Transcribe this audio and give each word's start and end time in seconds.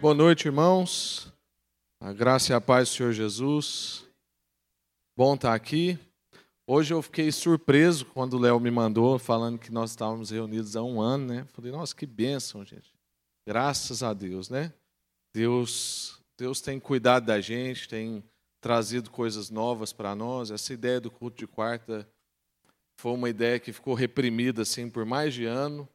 Boa 0.00 0.14
noite, 0.14 0.46
irmãos. 0.46 1.32
A 1.98 2.12
graça 2.12 2.52
e 2.52 2.54
a 2.54 2.60
paz 2.60 2.88
do 2.88 2.94
Senhor 2.94 3.12
Jesus. 3.12 4.04
Bom 5.16 5.34
estar 5.34 5.52
aqui. 5.52 5.98
Hoje 6.64 6.94
eu 6.94 7.02
fiquei 7.02 7.32
surpreso 7.32 8.06
quando 8.06 8.34
o 8.34 8.38
Léo 8.38 8.60
me 8.60 8.70
mandou 8.70 9.18
falando 9.18 9.58
que 9.58 9.72
nós 9.72 9.90
estávamos 9.90 10.30
reunidos 10.30 10.76
há 10.76 10.84
um 10.84 11.00
ano, 11.00 11.26
né? 11.26 11.46
Falei, 11.52 11.72
nossa, 11.72 11.96
que 11.96 12.06
bênção, 12.06 12.64
gente. 12.64 12.94
Graças 13.44 14.04
a 14.04 14.14
Deus, 14.14 14.48
né? 14.48 14.72
Deus, 15.34 16.22
Deus 16.36 16.60
tem 16.60 16.78
cuidado 16.78 17.26
da 17.26 17.40
gente, 17.40 17.88
tem 17.88 18.22
trazido 18.60 19.10
coisas 19.10 19.50
novas 19.50 19.92
para 19.92 20.14
nós. 20.14 20.52
Essa 20.52 20.72
ideia 20.72 21.00
do 21.00 21.10
culto 21.10 21.38
de 21.38 21.46
quarta 21.48 22.08
foi 22.96 23.10
uma 23.14 23.28
ideia 23.28 23.58
que 23.58 23.72
ficou 23.72 23.94
reprimida 23.94 24.62
assim 24.62 24.88
por 24.88 25.04
mais 25.04 25.34
de 25.34 25.44
ano 25.44 25.88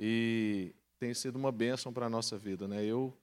e 0.00 0.74
tem 0.98 1.12
sido 1.12 1.36
uma 1.36 1.52
bênção 1.52 1.92
para 1.92 2.06
a 2.06 2.10
nossa 2.10 2.38
vida, 2.38 2.66
né? 2.66 2.82
Eu 2.82 3.14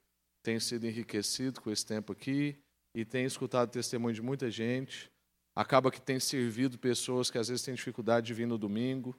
tenho 0.44 0.60
sido 0.60 0.86
enriquecido 0.86 1.62
com 1.62 1.72
esse 1.72 1.86
tempo 1.86 2.12
aqui 2.12 2.58
e 2.96 3.06
tenho 3.06 3.28
escutado 3.28 3.70
testemunho 3.70 4.14
de 4.14 4.22
muita 4.22 4.50
gente 4.50 5.12
acaba 5.56 5.92
que 5.92 6.02
tem 6.02 6.20
servido 6.20 6.78
pessoas 6.78 7.30
que 7.30 7.38
às 7.38 7.48
vezes 7.48 7.64
têm 7.64 7.76
dificuldade 7.76 8.28
de 8.28 8.34
vir 8.34 8.48
no 8.48 8.58
domingo 8.58 9.16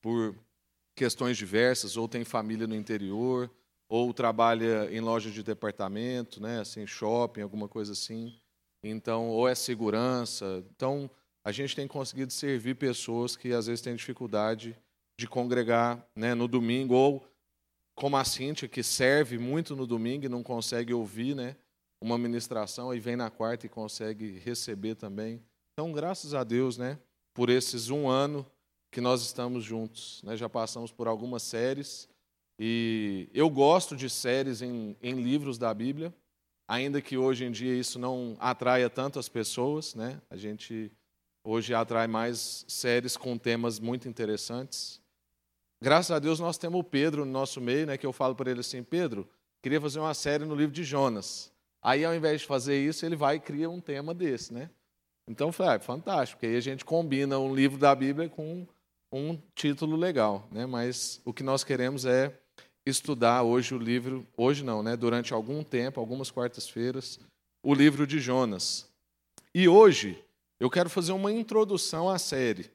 por 0.00 0.34
questões 0.94 1.36
diversas, 1.36 1.96
ou 1.96 2.08
tem 2.08 2.24
família 2.24 2.66
no 2.66 2.74
interior, 2.74 3.50
ou 3.88 4.12
trabalha 4.12 4.88
em 4.90 5.00
loja 5.00 5.30
de 5.30 5.42
departamento, 5.42 6.40
né, 6.40 6.60
assim, 6.60 6.86
shopping, 6.86 7.42
alguma 7.42 7.68
coisa 7.68 7.92
assim. 7.92 8.38
Então, 8.82 9.28
ou 9.28 9.48
é 9.48 9.54
segurança. 9.54 10.64
Então, 10.74 11.10
a 11.44 11.52
gente 11.52 11.74
tem 11.74 11.86
conseguido 11.86 12.32
servir 12.32 12.76
pessoas 12.76 13.36
que 13.36 13.52
às 13.52 13.66
vezes 13.66 13.80
têm 13.80 13.96
dificuldade 13.96 14.76
de 15.18 15.26
congregar 15.26 16.04
né, 16.14 16.34
no 16.34 16.48
domingo, 16.48 16.94
ou 16.94 17.26
como 17.94 18.16
a 18.16 18.24
Cíntia, 18.24 18.68
que 18.68 18.82
serve 18.82 19.38
muito 19.38 19.76
no 19.76 19.86
domingo 19.86 20.24
e 20.24 20.28
não 20.28 20.42
consegue 20.42 20.92
ouvir 20.94 21.34
né, 21.34 21.56
uma 22.00 22.16
ministração, 22.16 22.94
e 22.94 23.00
vem 23.00 23.16
na 23.16 23.30
quarta 23.30 23.66
e 23.66 23.68
consegue 23.68 24.38
receber 24.38 24.94
também. 24.94 25.42
Então, 25.72 25.92
graças 25.92 26.34
a 26.34 26.42
Deus, 26.44 26.78
né, 26.78 26.98
por 27.34 27.50
esses 27.50 27.90
um 27.90 28.08
ano 28.08 28.46
que 28.90 29.00
nós 29.00 29.22
estamos 29.22 29.64
juntos. 29.64 30.22
Né, 30.22 30.36
já 30.36 30.48
passamos 30.48 30.90
por 30.90 31.06
algumas 31.06 31.42
séries 31.42 32.08
e 32.58 33.28
eu 33.32 33.48
gosto 33.48 33.96
de 33.96 34.10
séries 34.10 34.60
em, 34.60 34.94
em 35.02 35.14
livros 35.14 35.56
da 35.56 35.72
Bíblia, 35.72 36.12
ainda 36.68 37.00
que 37.00 37.16
hoje 37.16 37.44
em 37.44 37.50
dia 37.50 37.74
isso 37.74 37.98
não 37.98 38.36
atraia 38.38 38.90
tanto 38.90 39.18
as 39.18 39.28
pessoas. 39.28 39.94
Né, 39.94 40.20
a 40.28 40.36
gente 40.36 40.92
hoje 41.42 41.72
atrai 41.72 42.06
mais 42.06 42.64
séries 42.68 43.16
com 43.16 43.38
temas 43.38 43.78
muito 43.78 44.08
interessantes. 44.08 44.99
Graças 45.82 46.10
a 46.10 46.18
Deus 46.18 46.38
nós 46.38 46.58
temos 46.58 46.80
o 46.80 46.84
Pedro 46.84 47.24
no 47.24 47.32
nosso 47.32 47.60
meio, 47.60 47.86
né, 47.86 47.96
que 47.96 48.06
eu 48.06 48.12
falo 48.12 48.34
para 48.34 48.50
ele 48.50 48.60
assim, 48.60 48.82
Pedro, 48.82 49.28
queria 49.62 49.80
fazer 49.80 49.98
uma 49.98 50.12
série 50.12 50.44
no 50.44 50.54
livro 50.54 50.74
de 50.74 50.84
Jonas. 50.84 51.50
Aí, 51.82 52.04
ao 52.04 52.14
invés 52.14 52.42
de 52.42 52.46
fazer 52.46 52.78
isso, 52.78 53.06
ele 53.06 53.16
vai 53.16 53.36
e 53.36 53.40
cria 53.40 53.70
um 53.70 53.80
tema 53.80 54.12
desse, 54.12 54.52
né? 54.52 54.68
Então 55.26 55.50
foi 55.50 55.66
ah, 55.66 55.78
fantástico, 55.78 56.38
porque 56.38 56.46
aí 56.46 56.56
a 56.56 56.60
gente 56.60 56.84
combina 56.84 57.38
um 57.38 57.54
livro 57.54 57.78
da 57.78 57.94
Bíblia 57.94 58.28
com 58.28 58.66
um 59.10 59.38
título 59.54 59.96
legal, 59.96 60.46
né? 60.50 60.66
Mas 60.66 61.20
o 61.24 61.32
que 61.32 61.42
nós 61.42 61.64
queremos 61.64 62.04
é 62.04 62.38
estudar 62.84 63.42
hoje 63.42 63.74
o 63.74 63.78
livro, 63.78 64.26
hoje 64.36 64.62
não, 64.62 64.82
né? 64.82 64.96
Durante 64.96 65.32
algum 65.32 65.62
tempo, 65.62 66.00
algumas 66.00 66.30
quartas-feiras, 66.30 67.18
o 67.62 67.74
livro 67.74 68.06
de 68.06 68.20
Jonas. 68.20 68.90
E 69.54 69.68
hoje 69.68 70.22
eu 70.58 70.68
quero 70.68 70.90
fazer 70.90 71.12
uma 71.12 71.32
introdução 71.32 72.10
à 72.10 72.18
série. 72.18 72.70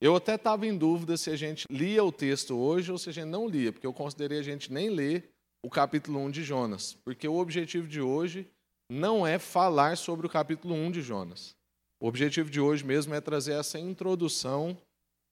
Eu 0.00 0.16
até 0.16 0.34
estava 0.34 0.66
em 0.66 0.76
dúvida 0.76 1.16
se 1.16 1.30
a 1.30 1.36
gente 1.36 1.66
lia 1.70 2.04
o 2.04 2.12
texto 2.12 2.56
hoje 2.56 2.92
ou 2.92 2.98
se 2.98 3.08
a 3.08 3.12
gente 3.12 3.28
não 3.28 3.48
lia, 3.48 3.72
porque 3.72 3.86
eu 3.86 3.92
considerei 3.92 4.38
a 4.38 4.42
gente 4.42 4.72
nem 4.72 4.90
ler 4.90 5.30
o 5.64 5.70
capítulo 5.70 6.18
1 6.20 6.30
de 6.30 6.44
Jonas, 6.44 6.94
porque 7.04 7.26
o 7.26 7.36
objetivo 7.36 7.88
de 7.88 8.00
hoje 8.00 8.46
não 8.90 9.26
é 9.26 9.38
falar 9.38 9.96
sobre 9.96 10.26
o 10.26 10.30
capítulo 10.30 10.74
1 10.74 10.90
de 10.90 11.02
Jonas. 11.02 11.56
O 12.00 12.06
objetivo 12.06 12.50
de 12.50 12.60
hoje 12.60 12.84
mesmo 12.84 13.14
é 13.14 13.20
trazer 13.20 13.54
essa 13.54 13.78
introdução 13.78 14.76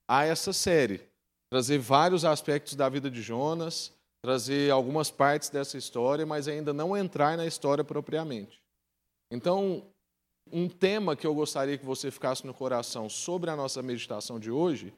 a 0.08 0.24
essa 0.24 0.52
série, 0.52 1.02
trazer 1.50 1.78
vários 1.78 2.24
aspectos 2.24 2.74
da 2.74 2.88
vida 2.88 3.10
de 3.10 3.20
Jonas, 3.20 3.92
trazer 4.24 4.70
algumas 4.70 5.10
partes 5.10 5.50
dessa 5.50 5.76
história, 5.76 6.24
mas 6.24 6.48
ainda 6.48 6.72
não 6.72 6.96
entrar 6.96 7.36
na 7.36 7.44
história 7.44 7.84
propriamente. 7.84 8.62
Então, 9.30 9.86
um 10.50 10.68
tema 10.68 11.14
que 11.14 11.26
eu 11.26 11.34
gostaria 11.34 11.78
que 11.78 11.84
você 11.84 12.10
ficasse 12.10 12.46
no 12.46 12.54
coração 12.54 13.08
sobre 13.08 13.50
a 13.50 13.56
nossa 13.56 13.82
meditação 13.82 14.38
de 14.38 14.50
hoje 14.50 14.92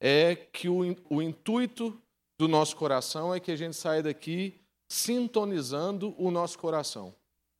é 0.00 0.34
que 0.34 0.68
o, 0.68 0.96
o 1.08 1.22
intuito 1.22 1.96
do 2.38 2.46
nosso 2.46 2.76
coração 2.76 3.34
é 3.34 3.40
que 3.40 3.50
a 3.50 3.56
gente 3.56 3.76
saia 3.76 4.02
daqui 4.02 4.54
sintonizando 4.88 6.14
o 6.16 6.30
nosso 6.30 6.58
coração. 6.58 7.14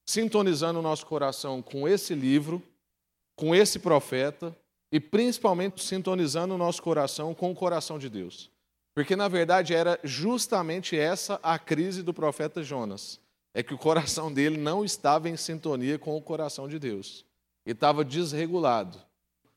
Sintonizando 0.07 0.79
o 0.79 0.83
nosso 0.83 1.05
coração 1.05 1.61
com 1.61 1.87
esse 1.87 2.15
livro, 2.15 2.63
com 3.37 3.55
esse 3.55 3.79
profeta 3.79 4.57
e 4.91 4.99
principalmente 4.99 5.85
sintonizando 5.85 6.55
o 6.55 6.59
nosso 6.59 6.83
coração 6.83 7.35
com 7.35 7.51
o 7.51 7.55
coração 7.55 7.99
de 7.99 8.09
Deus. 8.09 8.51
Porque 8.95 9.15
na 9.15 9.29
verdade 9.29 9.75
era 9.75 9.99
justamente 10.03 10.97
essa 10.97 11.39
a 11.43 11.59
crise 11.59 12.03
do 12.03 12.15
profeta 12.15 12.63
Jonas. 12.63 13.21
É 13.55 13.63
que 13.63 13.75
o 13.75 13.79
coração 13.79 14.33
dele 14.33 14.57
não 14.57 14.85
estava 14.85 15.29
em 15.29 15.37
sintonia 15.37 15.99
com 15.99 16.17
o 16.17 16.23
coração 16.23 16.69
de 16.69 16.79
Deus. 16.79 17.25
Ele 17.69 17.75
estava 17.75 18.05
desregulado, 18.05 19.01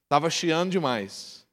estava 0.03 0.29
chiando 0.29 0.72
demais. 0.72 1.47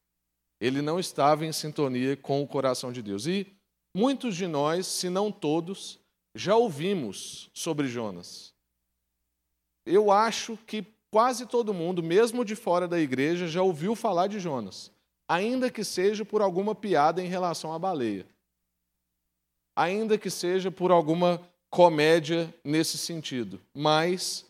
Ele 0.61 0.83
não 0.83 0.99
estava 0.99 1.47
em 1.47 1.53
sintonia 1.53 2.17
com 2.17 2.43
o 2.43 2.47
coração 2.47 2.93
de 2.93 3.01
Deus. 3.01 3.27
E 3.27 3.47
muitos 3.95 4.37
de 4.37 4.47
nós, 4.47 4.87
se 4.87 5.09
não 5.09 5.31
todos, 5.31 5.99
já 6.35 6.57
ouvimos 6.57 7.49
sobre 7.55 7.87
Jonas. 7.87 8.53
Eu 9.87 10.11
acho 10.11 10.59
que 10.67 10.85
Quase 11.11 11.47
todo 11.47 11.73
mundo, 11.73 12.03
mesmo 12.03 12.45
de 12.45 12.55
fora 12.55 12.87
da 12.87 13.01
igreja, 13.01 13.49
já 13.49 13.63
ouviu 13.63 13.95
falar 13.95 14.27
de 14.27 14.39
Jonas, 14.39 14.91
ainda 15.27 15.71
que 15.71 15.83
seja 15.83 16.25
por 16.25 16.43
alguma 16.43 16.75
piada 16.75 17.23
em 17.23 17.29
relação 17.29 17.73
à 17.73 17.79
baleia. 17.79 18.27
Ainda 19.75 20.19
que 20.19 20.29
seja 20.29 20.71
por 20.71 20.91
alguma 20.91 21.41
comédia 21.71 22.53
nesse 22.63 22.99
sentido. 22.99 23.61
Mas 23.73 24.45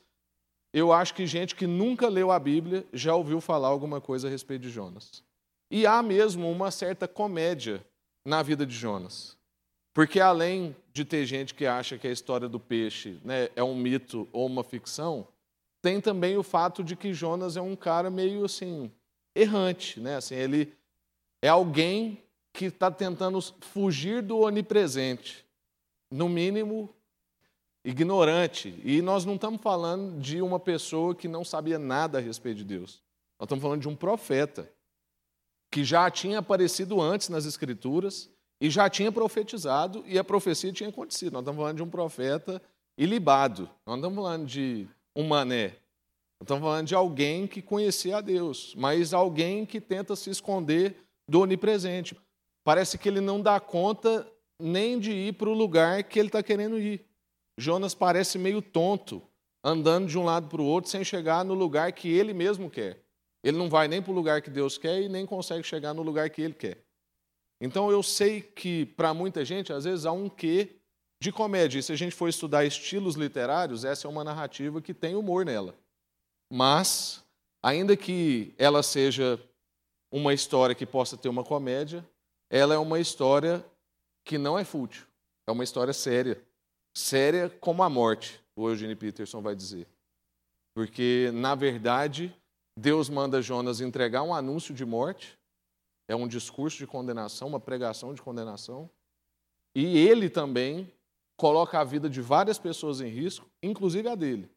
eu 0.72 0.92
acho 0.92 1.14
que 1.14 1.26
gente 1.26 1.54
que 1.54 1.66
nunca 1.66 2.08
leu 2.08 2.30
a 2.30 2.38
Bíblia 2.38 2.86
já 2.92 3.14
ouviu 3.14 3.40
falar 3.40 3.68
alguma 3.68 4.00
coisa 4.00 4.28
a 4.28 4.30
respeito 4.30 4.62
de 4.62 4.70
Jonas. 4.70 5.22
E 5.70 5.86
há 5.86 6.02
mesmo 6.02 6.50
uma 6.50 6.70
certa 6.70 7.06
comédia 7.06 7.84
na 8.24 8.42
vida 8.42 8.64
de 8.66 8.74
Jonas. 8.74 9.36
Porque 9.94 10.20
além 10.20 10.76
de 10.92 11.04
ter 11.04 11.26
gente 11.26 11.54
que 11.54 11.66
acha 11.66 11.98
que 11.98 12.06
a 12.06 12.12
história 12.12 12.48
do 12.48 12.60
peixe 12.60 13.18
né, 13.24 13.48
é 13.56 13.62
um 13.62 13.74
mito 13.74 14.28
ou 14.32 14.46
uma 14.46 14.62
ficção, 14.62 15.26
tem 15.82 16.00
também 16.00 16.36
o 16.36 16.42
fato 16.42 16.84
de 16.84 16.94
que 16.94 17.12
Jonas 17.12 17.56
é 17.56 17.60
um 17.60 17.74
cara 17.74 18.10
meio 18.10 18.44
assim 18.44 18.90
errante, 19.34 20.00
né? 20.00 20.16
Assim, 20.16 20.34
ele 20.34 20.72
é 21.42 21.48
alguém 21.48 22.22
que 22.52 22.66
está 22.66 22.90
tentando 22.90 23.40
fugir 23.60 24.22
do 24.22 24.38
onipresente, 24.40 25.44
no 26.10 26.28
mínimo 26.28 26.92
ignorante. 27.88 28.78
E 28.84 29.00
nós 29.00 29.24
não 29.24 29.36
estamos 29.36 29.62
falando 29.62 30.20
de 30.20 30.42
uma 30.42 30.60
pessoa 30.60 31.14
que 31.14 31.26
não 31.26 31.42
sabia 31.42 31.78
nada 31.78 32.18
a 32.18 32.20
respeito 32.20 32.58
de 32.58 32.64
Deus. 32.64 33.02
Nós 33.38 33.46
estamos 33.46 33.62
falando 33.62 33.80
de 33.80 33.88
um 33.88 33.96
profeta 33.96 34.70
que 35.70 35.82
já 35.82 36.10
tinha 36.10 36.40
aparecido 36.40 37.00
antes 37.00 37.30
nas 37.30 37.46
Escrituras 37.46 38.28
e 38.60 38.68
já 38.68 38.90
tinha 38.90 39.10
profetizado 39.10 40.04
e 40.06 40.18
a 40.18 40.24
profecia 40.24 40.70
tinha 40.70 40.90
acontecido. 40.90 41.32
Nós 41.32 41.40
estamos 41.40 41.58
falando 41.58 41.76
de 41.76 41.82
um 41.82 41.88
profeta 41.88 42.60
ilibado. 42.96 43.70
Nós 43.86 43.98
não 43.98 44.08
estamos 44.10 44.16
falando 44.16 44.46
de 44.46 44.86
um 45.16 45.26
mané. 45.26 45.76
Estamos 46.42 46.62
falando 46.62 46.86
de 46.86 46.94
alguém 46.94 47.46
que 47.46 47.62
conhecia 47.62 48.18
a 48.18 48.20
Deus, 48.20 48.74
mas 48.76 49.14
alguém 49.14 49.64
que 49.64 49.80
tenta 49.80 50.14
se 50.14 50.28
esconder 50.28 50.94
do 51.26 51.40
onipresente. 51.40 52.14
Parece 52.62 52.98
que 52.98 53.08
ele 53.08 53.22
não 53.22 53.40
dá 53.40 53.58
conta 53.58 54.30
nem 54.60 54.98
de 54.98 55.10
ir 55.10 55.34
para 55.34 55.48
o 55.48 55.54
lugar 55.54 56.04
que 56.04 56.18
ele 56.18 56.28
está 56.28 56.42
querendo 56.42 56.78
ir. 56.78 57.07
Jonas 57.58 57.92
parece 57.92 58.38
meio 58.38 58.62
tonto, 58.62 59.20
andando 59.64 60.06
de 60.06 60.16
um 60.16 60.24
lado 60.24 60.48
para 60.48 60.62
o 60.62 60.64
outro 60.64 60.88
sem 60.88 61.02
chegar 61.02 61.44
no 61.44 61.54
lugar 61.54 61.90
que 61.92 62.08
ele 62.08 62.32
mesmo 62.32 62.70
quer. 62.70 63.02
Ele 63.42 63.58
não 63.58 63.68
vai 63.68 63.88
nem 63.88 64.00
para 64.00 64.12
o 64.12 64.14
lugar 64.14 64.40
que 64.40 64.48
Deus 64.48 64.78
quer 64.78 65.02
e 65.02 65.08
nem 65.08 65.26
consegue 65.26 65.64
chegar 65.64 65.92
no 65.92 66.02
lugar 66.02 66.30
que 66.30 66.40
ele 66.40 66.54
quer. 66.54 66.78
Então 67.60 67.90
eu 67.90 68.00
sei 68.00 68.40
que 68.40 68.86
para 68.86 69.12
muita 69.12 69.44
gente, 69.44 69.72
às 69.72 69.82
vezes, 69.82 70.06
há 70.06 70.12
um 70.12 70.28
quê 70.28 70.76
de 71.20 71.32
comédia. 71.32 71.80
E 71.80 71.82
se 71.82 71.92
a 71.92 71.96
gente 71.96 72.14
for 72.14 72.28
estudar 72.28 72.64
estilos 72.64 73.16
literários, 73.16 73.84
essa 73.84 74.06
é 74.06 74.10
uma 74.10 74.22
narrativa 74.22 74.80
que 74.80 74.94
tem 74.94 75.16
humor 75.16 75.44
nela. 75.44 75.74
Mas, 76.48 77.24
ainda 77.60 77.96
que 77.96 78.54
ela 78.56 78.84
seja 78.84 79.38
uma 80.12 80.32
história 80.32 80.76
que 80.76 80.86
possa 80.86 81.16
ter 81.16 81.28
uma 81.28 81.42
comédia, 81.42 82.06
ela 82.48 82.72
é 82.72 82.78
uma 82.78 83.00
história 83.00 83.64
que 84.24 84.38
não 84.38 84.56
é 84.56 84.64
fútil. 84.64 85.04
É 85.44 85.50
uma 85.50 85.64
história 85.64 85.92
séria. 85.92 86.40
Séria 86.98 87.48
como 87.60 87.84
a 87.84 87.88
morte, 87.88 88.42
o 88.56 88.68
Eugene 88.68 88.96
Peterson 88.96 89.40
vai 89.40 89.54
dizer. 89.54 89.86
Porque, 90.74 91.30
na 91.32 91.54
verdade, 91.54 92.34
Deus 92.76 93.08
manda 93.08 93.40
Jonas 93.40 93.80
entregar 93.80 94.24
um 94.24 94.34
anúncio 94.34 94.74
de 94.74 94.84
morte, 94.84 95.38
é 96.08 96.16
um 96.16 96.26
discurso 96.26 96.76
de 96.76 96.88
condenação, 96.88 97.46
uma 97.46 97.60
pregação 97.60 98.12
de 98.12 98.20
condenação, 98.20 98.90
e 99.72 99.96
ele 99.96 100.28
também 100.28 100.92
coloca 101.36 101.78
a 101.78 101.84
vida 101.84 102.10
de 102.10 102.20
várias 102.20 102.58
pessoas 102.58 103.00
em 103.00 103.08
risco, 103.08 103.48
inclusive 103.62 104.08
a 104.08 104.16
dele. 104.16 104.50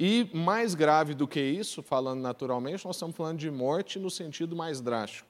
E 0.00 0.28
mais 0.34 0.74
grave 0.74 1.14
do 1.14 1.28
que 1.28 1.40
isso, 1.40 1.80
falando 1.80 2.20
naturalmente, 2.20 2.84
nós 2.84 2.96
estamos 2.96 3.14
falando 3.14 3.38
de 3.38 3.52
morte 3.52 4.00
no 4.00 4.10
sentido 4.10 4.56
mais 4.56 4.80
drástico, 4.80 5.28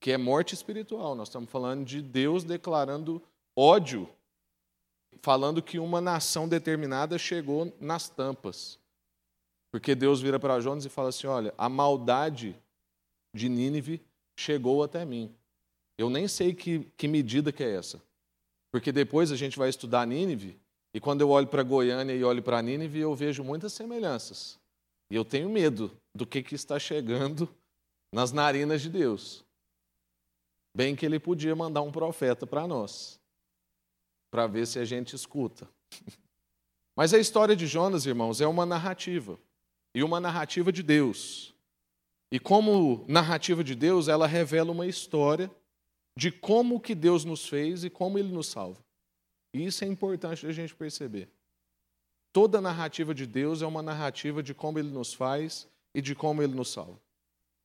que 0.00 0.10
é 0.10 0.16
morte 0.16 0.54
espiritual. 0.54 1.14
Nós 1.14 1.28
estamos 1.28 1.50
falando 1.50 1.84
de 1.84 2.00
Deus 2.00 2.44
declarando 2.44 3.22
ódio, 3.54 4.08
falando 5.20 5.62
que 5.62 5.78
uma 5.78 6.00
nação 6.00 6.48
determinada 6.48 7.18
chegou 7.18 7.74
nas 7.80 8.08
tampas. 8.08 8.78
Porque 9.72 9.94
Deus 9.94 10.20
vira 10.20 10.38
para 10.38 10.60
Jonas 10.60 10.84
e 10.84 10.88
fala 10.88 11.10
assim: 11.10 11.26
olha, 11.26 11.54
a 11.56 11.68
maldade 11.68 12.56
de 13.34 13.48
Nínive 13.48 14.00
chegou 14.38 14.82
até 14.82 15.04
mim. 15.04 15.34
Eu 15.98 16.08
nem 16.08 16.26
sei 16.26 16.54
que, 16.54 16.90
que 16.96 17.06
medida 17.06 17.52
que 17.52 17.62
é 17.62 17.74
essa. 17.74 18.02
Porque 18.72 18.90
depois 18.90 19.30
a 19.30 19.36
gente 19.36 19.58
vai 19.58 19.68
estudar 19.68 20.06
Nínive, 20.06 20.58
e 20.94 21.00
quando 21.00 21.20
eu 21.20 21.30
olho 21.30 21.46
para 21.46 21.62
Goiânia 21.62 22.14
e 22.14 22.24
olho 22.24 22.42
para 22.42 22.62
Nínive, 22.62 22.98
eu 22.98 23.14
vejo 23.14 23.44
muitas 23.44 23.72
semelhanças. 23.72 24.58
E 25.10 25.14
eu 25.14 25.24
tenho 25.24 25.50
medo 25.50 25.90
do 26.14 26.26
que, 26.26 26.42
que 26.42 26.54
está 26.54 26.78
chegando 26.78 27.48
nas 28.12 28.32
narinas 28.32 28.80
de 28.80 28.88
Deus. 28.88 29.44
Bem 30.74 30.96
que 30.96 31.04
ele 31.04 31.18
podia 31.18 31.54
mandar 31.54 31.82
um 31.82 31.92
profeta 31.92 32.46
para 32.46 32.66
nós, 32.66 33.19
para 34.30 34.46
ver 34.46 34.66
se 34.66 34.78
a 34.78 34.84
gente 34.84 35.14
escuta. 35.14 35.68
Mas 36.96 37.14
a 37.14 37.18
história 37.18 37.56
de 37.56 37.66
Jonas, 37.66 38.06
irmãos, 38.06 38.40
é 38.40 38.46
uma 38.46 38.66
narrativa. 38.66 39.38
E 39.94 40.02
uma 40.02 40.20
narrativa 40.20 40.70
de 40.70 40.82
Deus. 40.82 41.54
E 42.30 42.38
como 42.38 43.04
narrativa 43.08 43.64
de 43.64 43.74
Deus, 43.74 44.06
ela 44.06 44.26
revela 44.26 44.70
uma 44.70 44.86
história 44.86 45.50
de 46.16 46.30
como 46.30 46.80
que 46.80 46.94
Deus 46.94 47.24
nos 47.24 47.48
fez 47.48 47.82
e 47.82 47.90
como 47.90 48.18
ele 48.18 48.32
nos 48.32 48.48
salva. 48.48 48.78
E 49.52 49.64
isso 49.66 49.84
é 49.84 49.86
importante 49.86 50.46
a 50.46 50.52
gente 50.52 50.74
perceber. 50.74 51.28
Toda 52.32 52.60
narrativa 52.60 53.12
de 53.12 53.26
Deus 53.26 53.62
é 53.62 53.66
uma 53.66 53.82
narrativa 53.82 54.42
de 54.42 54.54
como 54.54 54.78
ele 54.78 54.90
nos 54.90 55.12
faz 55.12 55.66
e 55.92 56.00
de 56.00 56.14
como 56.14 56.42
ele 56.42 56.54
nos 56.54 56.70
salva. 56.70 57.00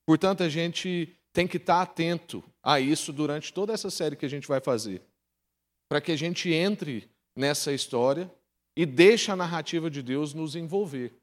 Portanto, 0.05 0.41
a 0.41 0.49
gente 0.49 1.15
tem 1.31 1.47
que 1.47 1.57
estar 1.57 1.81
atento 1.81 2.43
a 2.63 2.79
isso 2.79 3.11
durante 3.13 3.53
toda 3.53 3.73
essa 3.73 3.91
série 3.91 4.15
que 4.15 4.25
a 4.25 4.29
gente 4.29 4.47
vai 4.47 4.59
fazer, 4.59 5.01
para 5.87 6.01
que 6.01 6.11
a 6.11 6.15
gente 6.15 6.51
entre 6.51 7.09
nessa 7.35 7.71
história 7.73 8.31
e 8.75 8.85
deixe 8.85 9.31
a 9.31 9.35
narrativa 9.35 9.89
de 9.89 10.01
Deus 10.01 10.33
nos 10.33 10.55
envolver. 10.55 11.13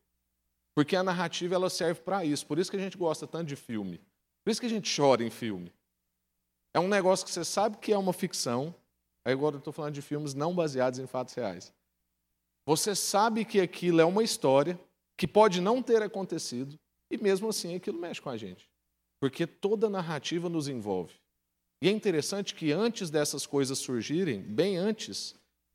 Porque 0.75 0.97
a 0.97 1.03
narrativa 1.03 1.55
ela 1.55 1.69
serve 1.69 2.01
para 2.01 2.25
isso. 2.25 2.47
Por 2.47 2.59
isso 2.59 2.71
que 2.71 2.77
a 2.77 2.81
gente 2.81 2.97
gosta 2.97 3.27
tanto 3.27 3.47
de 3.47 3.57
filme. 3.57 4.01
Por 4.43 4.51
isso 4.51 4.61
que 4.61 4.67
a 4.67 4.71
gente 4.71 4.95
chora 4.95 5.23
em 5.23 5.31
filme. 5.31 5.73
É 6.75 6.81
um 6.81 6.89
negócio 6.89 7.27
que 7.27 7.33
você 7.33 7.45
sabe 7.45 7.77
que 7.77 7.93
é 7.93 7.99
uma 7.99 8.13
ficção. 8.13 8.75
Agora 9.25 9.57
eu 9.57 9.59
estou 9.59 9.73
falando 9.73 9.95
de 9.95 10.03
filmes 10.03 10.35
não 10.35 10.55
baseados 10.55 10.99
em 10.99 11.07
fatos 11.07 11.35
reais. 11.35 11.73
Você 12.65 12.95
sabe 12.95 13.45
que 13.45 13.61
aquilo 13.61 14.01
é 14.01 14.05
uma 14.05 14.23
história 14.23 14.81
que 15.17 15.29
pode 15.29 15.61
não 15.61 15.83
ter 15.83 16.03
acontecido 16.03 16.79
e 17.11 17.19
mesmo 17.19 17.49
assim 17.49 17.75
aquilo 17.75 17.99
mexe 17.99 18.21
com 18.21 18.31
a 18.31 18.37
gente. 18.37 18.71
Porque 19.21 19.47
toda 19.47 19.91
narrativa 19.91 20.49
nos 20.49 20.69
envolve. 20.69 21.15
E 21.83 21.89
é 21.89 21.91
interessante 21.91 22.55
que 22.55 22.71
antes 22.71 23.11
dessas 23.11 23.45
coisas 23.45 23.77
surgirem, 23.77 24.41
bem 24.41 24.77
antes, 24.77 25.35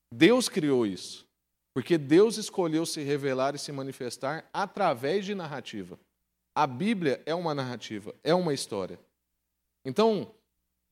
Deus 0.10 0.48
criou 0.48 0.86
isso. 0.86 1.28
Porque 1.76 1.98
Deus 1.98 2.38
escolheu 2.38 2.86
se 2.86 3.04
revelar 3.04 3.56
e 3.56 3.60
se 3.60 3.74
manifestar 3.74 4.50
através 4.54 5.26
de 5.26 5.36
narrativa. 5.36 6.00
A 6.56 6.66
Bíblia 6.66 7.22
é 7.26 7.36
uma 7.36 7.54
narrativa, 7.54 8.16
é 8.24 8.34
uma 8.34 8.54
história. 8.54 8.98
Então, 9.84 10.34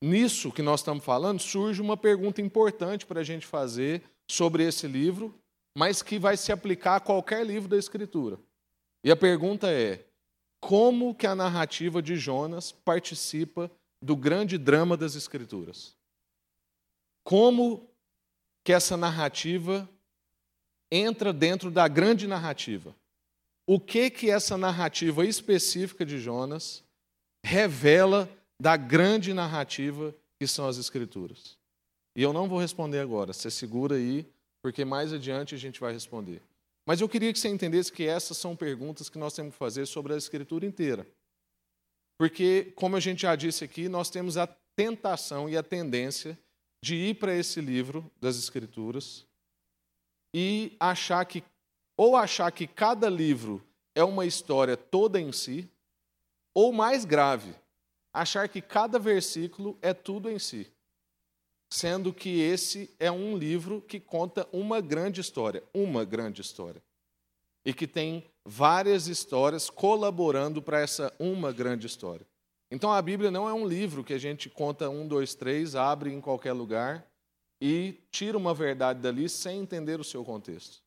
nisso 0.02 0.52
que 0.52 0.60
nós 0.60 0.80
estamos 0.80 1.02
falando, 1.02 1.40
surge 1.40 1.80
uma 1.80 1.96
pergunta 1.96 2.42
importante 2.42 3.06
para 3.06 3.20
a 3.20 3.24
gente 3.24 3.46
fazer 3.46 4.02
sobre 4.30 4.64
esse 4.64 4.86
livro, 4.86 5.34
mas 5.78 6.02
que 6.02 6.18
vai 6.18 6.36
se 6.36 6.52
aplicar 6.52 6.96
a 6.96 7.00
qualquer 7.00 7.44
livro 7.44 7.70
da 7.70 7.78
Escritura. 7.78 8.38
E 9.02 9.10
a 9.10 9.16
pergunta 9.16 9.72
é: 9.72 10.04
como 10.60 11.14
que 11.14 11.26
a 11.26 11.34
narrativa 11.34 12.02
de 12.02 12.16
Jonas 12.16 12.70
participa 12.70 13.70
do 14.06 14.16
grande 14.16 14.56
drama 14.56 14.96
das 14.96 15.14
Escrituras? 15.14 15.94
Como 17.24 17.90
que 18.64 18.72
essa 18.72 18.96
narrativa 18.96 19.88
entra 20.90 21.32
dentro 21.32 21.70
da 21.70 21.88
grande 21.88 22.26
narrativa. 22.26 22.94
O 23.66 23.80
que 23.80 24.10
que 24.10 24.30
essa 24.30 24.56
narrativa 24.56 25.24
específica 25.24 26.04
de 26.04 26.18
Jonas 26.18 26.84
revela 27.44 28.28
da 28.60 28.76
grande 28.76 29.34
narrativa 29.34 30.14
que 30.38 30.46
são 30.46 30.68
as 30.68 30.78
escrituras? 30.78 31.56
E 32.14 32.22
eu 32.22 32.32
não 32.32 32.48
vou 32.48 32.58
responder 32.58 33.00
agora, 33.00 33.32
você 33.32 33.50
segura 33.50 33.96
aí, 33.96 34.26
porque 34.62 34.84
mais 34.84 35.12
adiante 35.12 35.54
a 35.54 35.58
gente 35.58 35.80
vai 35.80 35.92
responder. 35.92 36.40
Mas 36.86 37.00
eu 37.00 37.08
queria 37.08 37.32
que 37.32 37.38
você 37.38 37.48
entendesse 37.48 37.92
que 37.92 38.04
essas 38.04 38.36
são 38.36 38.54
perguntas 38.54 39.08
que 39.08 39.18
nós 39.18 39.34
temos 39.34 39.52
que 39.52 39.58
fazer 39.58 39.86
sobre 39.86 40.14
a 40.14 40.16
escritura 40.16 40.64
inteira. 40.64 41.06
Porque, 42.18 42.72
como 42.76 42.96
a 42.96 43.00
gente 43.00 43.22
já 43.22 43.36
disse 43.36 43.64
aqui, 43.64 43.88
nós 43.88 44.10
temos 44.10 44.36
a 44.36 44.46
tentação 44.46 45.48
e 45.48 45.56
a 45.56 45.62
tendência 45.62 46.38
de 46.82 46.94
ir 46.94 47.14
para 47.14 47.34
esse 47.34 47.60
livro 47.60 48.10
das 48.20 48.36
escrituras 48.36 49.26
e 50.34 50.76
achar 50.78 51.24
que 51.24 51.42
ou 51.96 52.14
achar 52.14 52.52
que 52.52 52.66
cada 52.66 53.08
livro 53.08 53.66
é 53.94 54.04
uma 54.04 54.26
história 54.26 54.76
toda 54.76 55.18
em 55.18 55.32
si, 55.32 55.68
ou 56.54 56.72
mais 56.72 57.06
grave, 57.06 57.54
achar 58.12 58.48
que 58.48 58.60
cada 58.60 58.98
versículo 58.98 59.78
é 59.80 59.94
tudo 59.94 60.30
em 60.30 60.38
si, 60.38 60.70
sendo 61.72 62.12
que 62.12 62.40
esse 62.40 62.94
é 62.98 63.10
um 63.10 63.36
livro 63.36 63.80
que 63.80 63.98
conta 63.98 64.46
uma 64.52 64.80
grande 64.82 65.22
história, 65.22 65.64
uma 65.72 66.04
grande 66.04 66.42
história, 66.42 66.82
e 67.64 67.72
que 67.72 67.86
tem 67.86 68.30
várias 68.46 69.08
histórias 69.08 69.68
colaborando 69.68 70.62
para 70.62 70.80
essa 70.80 71.12
uma 71.18 71.52
grande 71.52 71.86
história. 71.86 72.24
Então 72.70 72.92
a 72.92 73.02
Bíblia 73.02 73.30
não 73.30 73.48
é 73.48 73.52
um 73.52 73.66
livro 73.66 74.04
que 74.04 74.14
a 74.14 74.18
gente 74.18 74.48
conta 74.48 74.88
um, 74.88 75.06
dois, 75.06 75.34
três, 75.34 75.74
abre 75.74 76.12
em 76.12 76.20
qualquer 76.20 76.52
lugar 76.52 77.04
e 77.60 78.00
tira 78.10 78.38
uma 78.38 78.54
verdade 78.54 79.00
dali 79.00 79.28
sem 79.28 79.60
entender 79.60 79.98
o 80.00 80.04
seu 80.04 80.24
contexto. 80.24 80.82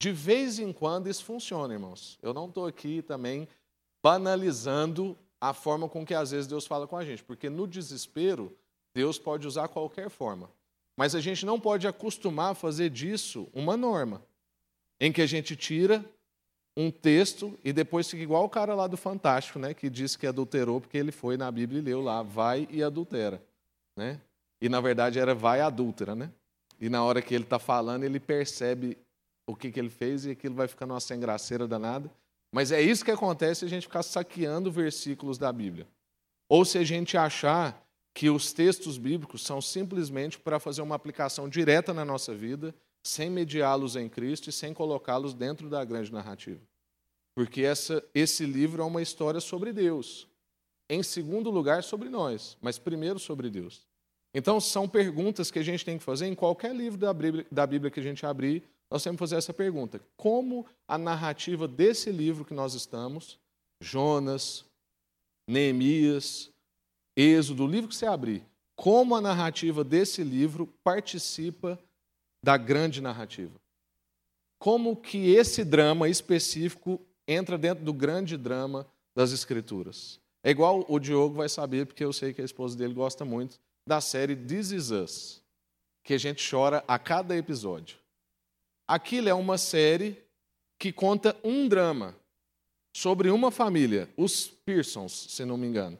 De 0.00 0.12
vez 0.12 0.58
em 0.58 0.72
quando 0.72 1.08
isso 1.08 1.24
funciona, 1.24 1.74
irmãos. 1.74 2.18
Eu 2.22 2.34
não 2.34 2.46
estou 2.46 2.66
aqui 2.66 3.02
também 3.02 3.46
banalizando 4.02 5.16
a 5.40 5.52
forma 5.52 5.88
com 5.88 6.04
que 6.04 6.14
às 6.14 6.30
vezes 6.30 6.46
Deus 6.46 6.66
fala 6.66 6.86
com 6.86 6.96
a 6.96 7.04
gente, 7.04 7.22
porque 7.22 7.50
no 7.50 7.66
desespero 7.66 8.54
Deus 8.94 9.18
pode 9.18 9.46
usar 9.46 9.68
qualquer 9.68 10.08
forma. 10.08 10.50
Mas 10.96 11.14
a 11.14 11.20
gente 11.20 11.44
não 11.44 11.58
pode 11.58 11.86
acostumar 11.86 12.52
a 12.52 12.54
fazer 12.54 12.88
disso 12.88 13.48
uma 13.52 13.76
norma, 13.76 14.22
em 15.00 15.12
que 15.12 15.20
a 15.20 15.26
gente 15.26 15.56
tira 15.56 16.04
um 16.76 16.90
texto 16.90 17.58
e 17.64 17.72
depois 17.72 18.08
fica 18.08 18.22
igual 18.22 18.44
o 18.44 18.48
cara 18.48 18.74
lá 18.74 18.86
do 18.86 18.96
Fantástico, 18.96 19.58
né, 19.58 19.72
que 19.74 19.88
disse 19.88 20.18
que 20.18 20.26
adulterou 20.26 20.80
porque 20.80 20.98
ele 20.98 21.12
foi 21.12 21.36
na 21.36 21.50
Bíblia 21.50 21.80
e 21.80 21.84
leu 21.84 22.00
lá, 22.00 22.22
vai 22.22 22.66
e 22.70 22.82
adultera, 22.82 23.42
né? 23.96 24.20
E 24.60 24.68
na 24.68 24.80
verdade 24.80 25.18
era 25.18 25.34
vai 25.34 25.60
adúltera, 25.60 26.14
né? 26.14 26.30
E 26.80 26.88
na 26.88 27.04
hora 27.04 27.22
que 27.22 27.34
ele 27.34 27.44
está 27.44 27.58
falando, 27.58 28.04
ele 28.04 28.18
percebe 28.18 28.98
o 29.46 29.54
que, 29.54 29.70
que 29.70 29.78
ele 29.78 29.90
fez 29.90 30.26
e 30.26 30.30
aquilo 30.30 30.54
vai 30.54 30.66
ficando 30.66 30.92
uma 30.92 31.00
sem 31.00 31.20
graceira 31.20 31.68
danada. 31.68 32.10
Mas 32.52 32.72
é 32.72 32.80
isso 32.80 33.04
que 33.04 33.10
acontece 33.10 33.60
se 33.60 33.64
a 33.66 33.68
gente 33.68 33.86
ficar 33.86 34.02
saqueando 34.02 34.70
versículos 34.70 35.38
da 35.38 35.52
Bíblia. 35.52 35.86
Ou 36.48 36.64
se 36.64 36.78
a 36.78 36.84
gente 36.84 37.16
achar 37.16 37.84
que 38.14 38.30
os 38.30 38.52
textos 38.52 38.96
bíblicos 38.96 39.42
são 39.42 39.60
simplesmente 39.60 40.38
para 40.38 40.60
fazer 40.60 40.82
uma 40.82 40.94
aplicação 40.94 41.48
direta 41.48 41.92
na 41.92 42.04
nossa 42.04 42.34
vida, 42.34 42.74
sem 43.04 43.28
mediá-los 43.28 43.96
em 43.96 44.08
Cristo 44.08 44.48
e 44.48 44.52
sem 44.52 44.72
colocá-los 44.72 45.34
dentro 45.34 45.68
da 45.68 45.84
grande 45.84 46.10
narrativa. 46.10 46.60
Porque 47.34 47.62
essa, 47.62 48.02
esse 48.14 48.46
livro 48.46 48.82
é 48.82 48.84
uma 48.84 49.02
história 49.02 49.40
sobre 49.40 49.72
Deus. 49.72 50.26
Em 50.88 51.02
segundo 51.02 51.50
lugar, 51.50 51.82
sobre 51.82 52.08
nós, 52.08 52.56
mas 52.62 52.78
primeiro 52.78 53.18
sobre 53.18 53.50
Deus. 53.50 53.86
Então, 54.32 54.60
são 54.60 54.88
perguntas 54.88 55.50
que 55.50 55.58
a 55.58 55.62
gente 55.62 55.84
tem 55.84 55.98
que 55.98 56.04
fazer 56.04 56.26
em 56.26 56.34
qualquer 56.34 56.74
livro 56.74 56.98
da 56.98 57.12
Bíblia, 57.12 57.46
da 57.52 57.66
Bíblia 57.66 57.90
que 57.90 58.00
a 58.00 58.02
gente 58.02 58.24
abrir. 58.24 58.64
Nós 58.90 59.02
temos 59.02 59.16
que 59.16 59.20
fazer 59.20 59.36
essa 59.36 59.52
pergunta: 59.52 60.00
como 60.16 60.66
a 60.88 60.98
narrativa 60.98 61.68
desse 61.68 62.10
livro 62.10 62.44
que 62.44 62.54
nós 62.54 62.74
estamos, 62.74 63.38
Jonas, 63.80 64.64
Neemias, 65.48 66.50
Êxodo, 67.16 67.64
o 67.64 67.68
livro 67.68 67.88
que 67.88 67.94
você 67.94 68.06
abrir, 68.06 68.44
como 68.74 69.14
a 69.14 69.20
narrativa 69.20 69.84
desse 69.84 70.22
livro 70.24 70.66
participa 70.82 71.78
da 72.44 72.58
grande 72.58 73.00
narrativa? 73.00 73.58
Como 74.58 74.94
que 74.94 75.34
esse 75.34 75.64
drama 75.64 76.08
específico 76.08 77.00
entra 77.26 77.56
dentro 77.56 77.82
do 77.82 77.92
grande 77.92 78.36
drama 78.36 78.86
das 79.16 79.32
Escrituras? 79.32 80.20
É 80.42 80.50
igual 80.50 80.84
o 80.88 80.98
Diogo 80.98 81.36
vai 81.36 81.48
saber, 81.48 81.86
porque 81.86 82.04
eu 82.04 82.12
sei 82.12 82.34
que 82.34 82.42
a 82.42 82.44
esposa 82.44 82.76
dele 82.76 82.92
gosta 82.92 83.24
muito 83.24 83.58
da 83.88 84.00
série 84.00 84.36
This 84.36 84.72
Is 84.72 84.90
Us, 84.90 85.42
que 86.04 86.12
a 86.12 86.18
gente 86.18 86.48
chora 86.48 86.84
a 86.86 86.98
cada 86.98 87.34
episódio. 87.34 87.98
Aquilo 88.86 89.30
é 89.30 89.34
uma 89.34 89.56
série 89.56 90.22
que 90.78 90.92
conta 90.92 91.34
um 91.42 91.66
drama 91.66 92.14
sobre 92.94 93.30
uma 93.30 93.50
família, 93.50 94.08
os 94.18 94.46
Pearsons, 94.46 95.28
se 95.30 95.46
não 95.46 95.56
me 95.56 95.66
engano. 95.66 95.98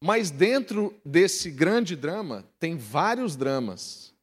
Mas 0.00 0.30
dentro 0.30 0.94
desse 1.04 1.50
grande 1.50 1.96
drama 1.96 2.44
tem 2.60 2.76
vários 2.76 3.34
dramas. 3.34 4.14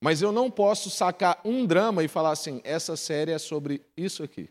Mas 0.00 0.22
eu 0.22 0.30
não 0.30 0.50
posso 0.50 0.90
sacar 0.90 1.40
um 1.44 1.66
drama 1.66 2.04
e 2.04 2.08
falar 2.08 2.30
assim: 2.30 2.60
essa 2.64 2.96
série 2.96 3.32
é 3.32 3.38
sobre 3.38 3.82
isso 3.96 4.22
aqui. 4.22 4.48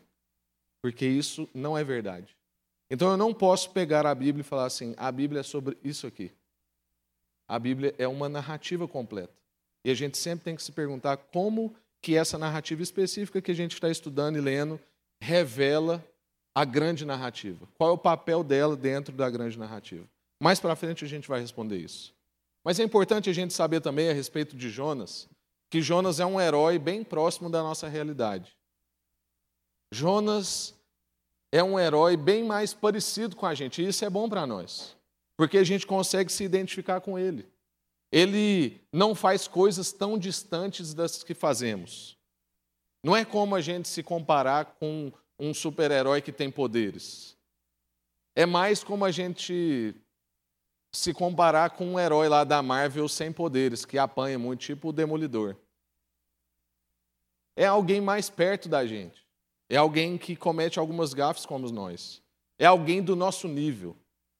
Porque 0.82 1.06
isso 1.06 1.48
não 1.54 1.76
é 1.76 1.82
verdade. 1.82 2.36
Então 2.90 3.10
eu 3.10 3.16
não 3.16 3.34
posso 3.34 3.70
pegar 3.70 4.06
a 4.06 4.14
Bíblia 4.14 4.42
e 4.42 4.44
falar 4.44 4.66
assim: 4.66 4.94
a 4.96 5.10
Bíblia 5.10 5.40
é 5.40 5.44
sobre 5.44 5.76
isso 5.82 6.06
aqui. 6.06 6.30
A 7.46 7.58
Bíblia 7.58 7.94
é 7.98 8.06
uma 8.06 8.28
narrativa 8.28 8.86
completa. 8.86 9.32
E 9.84 9.90
a 9.90 9.94
gente 9.94 10.18
sempre 10.18 10.44
tem 10.44 10.56
que 10.56 10.62
se 10.62 10.72
perguntar 10.72 11.16
como 11.16 11.74
que 12.02 12.14
essa 12.14 12.36
narrativa 12.36 12.82
específica 12.82 13.40
que 13.40 13.50
a 13.50 13.54
gente 13.54 13.74
está 13.74 13.88
estudando 13.88 14.36
e 14.36 14.40
lendo 14.40 14.78
revela 15.20 16.04
a 16.54 16.64
grande 16.64 17.04
narrativa. 17.04 17.66
Qual 17.76 17.90
é 17.90 17.92
o 17.92 17.98
papel 17.98 18.44
dela 18.44 18.76
dentro 18.76 19.14
da 19.14 19.30
grande 19.30 19.58
narrativa? 19.58 20.04
Mais 20.40 20.60
para 20.60 20.76
frente 20.76 21.04
a 21.04 21.08
gente 21.08 21.28
vai 21.28 21.40
responder 21.40 21.78
isso. 21.78 22.14
Mas 22.64 22.78
é 22.78 22.82
importante 22.82 23.30
a 23.30 23.32
gente 23.32 23.54
saber 23.54 23.80
também 23.80 24.10
a 24.10 24.12
respeito 24.12 24.56
de 24.56 24.68
Jonas, 24.68 25.28
que 25.70 25.82
Jonas 25.82 26.20
é 26.20 26.26
um 26.26 26.40
herói 26.40 26.78
bem 26.78 27.04
próximo 27.04 27.50
da 27.50 27.62
nossa 27.62 27.88
realidade. 27.88 28.56
Jonas 29.92 30.74
é 31.52 31.62
um 31.62 31.78
herói 31.78 32.16
bem 32.16 32.44
mais 32.44 32.74
parecido 32.74 33.36
com 33.36 33.46
a 33.46 33.54
gente, 33.54 33.82
e 33.82 33.88
isso 33.88 34.04
é 34.04 34.10
bom 34.10 34.28
para 34.28 34.46
nós, 34.46 34.96
porque 35.36 35.58
a 35.58 35.64
gente 35.64 35.86
consegue 35.86 36.30
se 36.30 36.44
identificar 36.44 37.00
com 37.00 37.18
ele. 37.18 37.46
Ele 38.10 38.80
não 38.92 39.14
faz 39.14 39.46
coisas 39.46 39.92
tão 39.92 40.18
distantes 40.18 40.94
das 40.94 41.22
que 41.22 41.34
fazemos. 41.34 42.16
Não 43.04 43.14
é 43.14 43.24
como 43.24 43.54
a 43.54 43.60
gente 43.60 43.88
se 43.88 44.02
comparar 44.02 44.76
com 44.78 45.12
um 45.38 45.54
super-herói 45.54 46.20
que 46.20 46.32
tem 46.32 46.50
poderes. 46.50 47.36
É 48.34 48.46
mais 48.46 48.82
como 48.82 49.04
a 49.04 49.10
gente 49.10 49.94
se 50.92 51.12
comparar 51.12 51.70
com 51.70 51.86
um 51.86 51.98
herói 51.98 52.28
lá 52.28 52.44
da 52.44 52.62
Marvel 52.62 53.08
sem 53.08 53.32
poderes, 53.32 53.84
que 53.84 53.98
apanha 53.98 54.38
muito, 54.38 54.60
tipo 54.60 54.88
o 54.88 54.92
Demolidor. 54.92 55.56
É 57.56 57.66
alguém 57.66 58.00
mais 58.00 58.30
perto 58.30 58.68
da 58.68 58.86
gente. 58.86 59.26
É 59.68 59.76
alguém 59.76 60.16
que 60.16 60.34
comete 60.34 60.78
algumas 60.78 61.12
gafes 61.12 61.44
como 61.44 61.70
nós. 61.70 62.22
É 62.58 62.64
alguém 62.64 63.02
do 63.02 63.14
nosso 63.14 63.46
nível. 63.46 63.96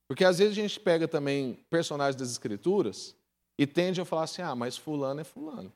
Porque 0.06 0.24
às 0.24 0.38
vezes 0.38 0.52
a 0.52 0.62
gente 0.62 0.80
pega 0.80 1.06
também 1.06 1.58
personagens 1.68 2.16
das 2.16 2.30
Escrituras 2.30 3.14
e 3.58 3.66
tende 3.66 4.00
a 4.00 4.04
falar 4.04 4.24
assim: 4.24 4.40
ah, 4.40 4.54
mas 4.54 4.76
Fulano 4.76 5.20
é 5.20 5.24
Fulano. 5.24 5.72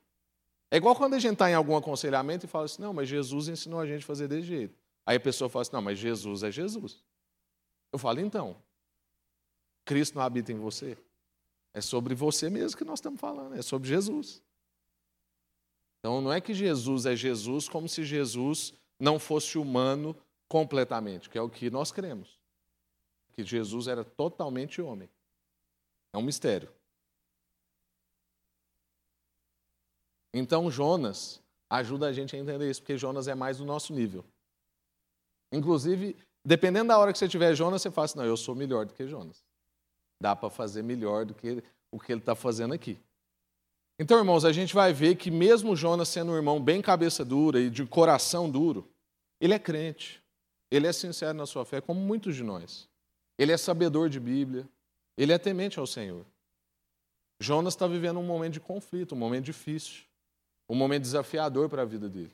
É 0.70 0.76
igual 0.76 0.96
quando 0.96 1.14
a 1.14 1.18
gente 1.18 1.34
está 1.34 1.50
em 1.50 1.54
algum 1.54 1.76
aconselhamento 1.76 2.46
e 2.46 2.48
fala 2.48 2.64
assim: 2.64 2.80
não, 2.80 2.94
mas 2.94 3.08
Jesus 3.08 3.48
ensinou 3.48 3.78
a 3.78 3.86
gente 3.86 4.04
a 4.04 4.06
fazer 4.06 4.26
desse 4.26 4.46
jeito. 4.46 4.74
Aí 5.04 5.16
a 5.16 5.20
pessoa 5.20 5.50
fala 5.50 5.62
assim: 5.62 5.72
não, 5.74 5.82
mas 5.82 5.98
Jesus 5.98 6.42
é 6.42 6.50
Jesus. 6.50 7.02
Eu 7.92 7.98
falo, 7.98 8.20
então, 8.20 8.56
Cristo 9.84 10.14
não 10.14 10.22
habita 10.22 10.52
em 10.52 10.58
você. 10.58 10.96
É 11.74 11.80
sobre 11.80 12.14
você 12.14 12.50
mesmo 12.50 12.76
que 12.76 12.84
nós 12.84 12.98
estamos 12.98 13.18
falando, 13.18 13.54
é 13.54 13.62
sobre 13.62 13.88
Jesus. 13.88 14.42
Então 15.98 16.20
não 16.20 16.32
é 16.32 16.40
que 16.40 16.52
Jesus 16.52 17.06
é 17.06 17.14
Jesus 17.14 17.68
como 17.68 17.88
se 17.88 18.04
Jesus 18.04 18.74
não 18.98 19.18
fosse 19.18 19.56
humano 19.56 20.16
completamente, 20.48 21.30
que 21.30 21.38
é 21.38 21.40
o 21.40 21.48
que 21.48 21.70
nós 21.70 21.90
cremos. 21.90 22.38
Que 23.32 23.42
Jesus 23.42 23.86
era 23.86 24.04
totalmente 24.04 24.82
homem. 24.82 25.08
É 26.12 26.18
um 26.18 26.22
mistério. 26.22 26.68
Então 30.34 30.70
Jonas 30.70 31.42
ajuda 31.70 32.08
a 32.08 32.12
gente 32.12 32.36
a 32.36 32.38
entender 32.38 32.68
isso, 32.68 32.82
porque 32.82 32.98
Jonas 32.98 33.28
é 33.28 33.34
mais 33.34 33.58
do 33.58 33.64
nosso 33.64 33.94
nível. 33.94 34.24
Inclusive, 35.50 36.16
dependendo 36.44 36.88
da 36.88 36.98
hora 36.98 37.12
que 37.12 37.18
você 37.18 37.28
tiver 37.28 37.54
Jonas, 37.54 37.80
você 37.80 37.90
fala 37.90 38.04
assim, 38.04 38.18
não, 38.18 38.26
eu 38.26 38.36
sou 38.36 38.54
melhor 38.54 38.84
do 38.84 38.92
que 38.92 39.06
Jonas. 39.06 39.42
Dá 40.22 40.36
para 40.36 40.48
fazer 40.48 40.84
melhor 40.84 41.24
do 41.24 41.34
que 41.34 41.64
o 41.90 41.98
que 41.98 42.12
ele 42.12 42.20
está 42.20 42.36
fazendo 42.36 42.72
aqui. 42.72 42.96
Então, 43.98 44.16
irmãos, 44.16 44.44
a 44.44 44.52
gente 44.52 44.72
vai 44.72 44.92
ver 44.92 45.16
que 45.16 45.32
mesmo 45.32 45.74
Jonas 45.74 46.08
sendo 46.08 46.30
um 46.30 46.36
irmão 46.36 46.62
bem 46.62 46.80
cabeça 46.80 47.24
dura 47.24 47.58
e 47.58 47.68
de 47.68 47.84
coração 47.84 48.48
duro, 48.48 48.88
ele 49.40 49.52
é 49.52 49.58
crente. 49.58 50.22
Ele 50.70 50.86
é 50.86 50.92
sincero 50.92 51.36
na 51.36 51.44
sua 51.44 51.64
fé, 51.64 51.80
como 51.80 52.00
muitos 52.00 52.36
de 52.36 52.44
nós. 52.44 52.88
Ele 53.36 53.50
é 53.50 53.56
sabedor 53.56 54.08
de 54.08 54.20
Bíblia. 54.20 54.68
Ele 55.18 55.32
é 55.32 55.38
temente 55.38 55.80
ao 55.80 55.88
Senhor. 55.88 56.24
Jonas 57.40 57.74
está 57.74 57.88
vivendo 57.88 58.20
um 58.20 58.24
momento 58.24 58.52
de 58.52 58.60
conflito, 58.60 59.16
um 59.16 59.18
momento 59.18 59.46
difícil, 59.46 60.04
um 60.68 60.76
momento 60.76 61.02
desafiador 61.02 61.68
para 61.68 61.82
a 61.82 61.84
vida 61.84 62.08
dele. 62.08 62.32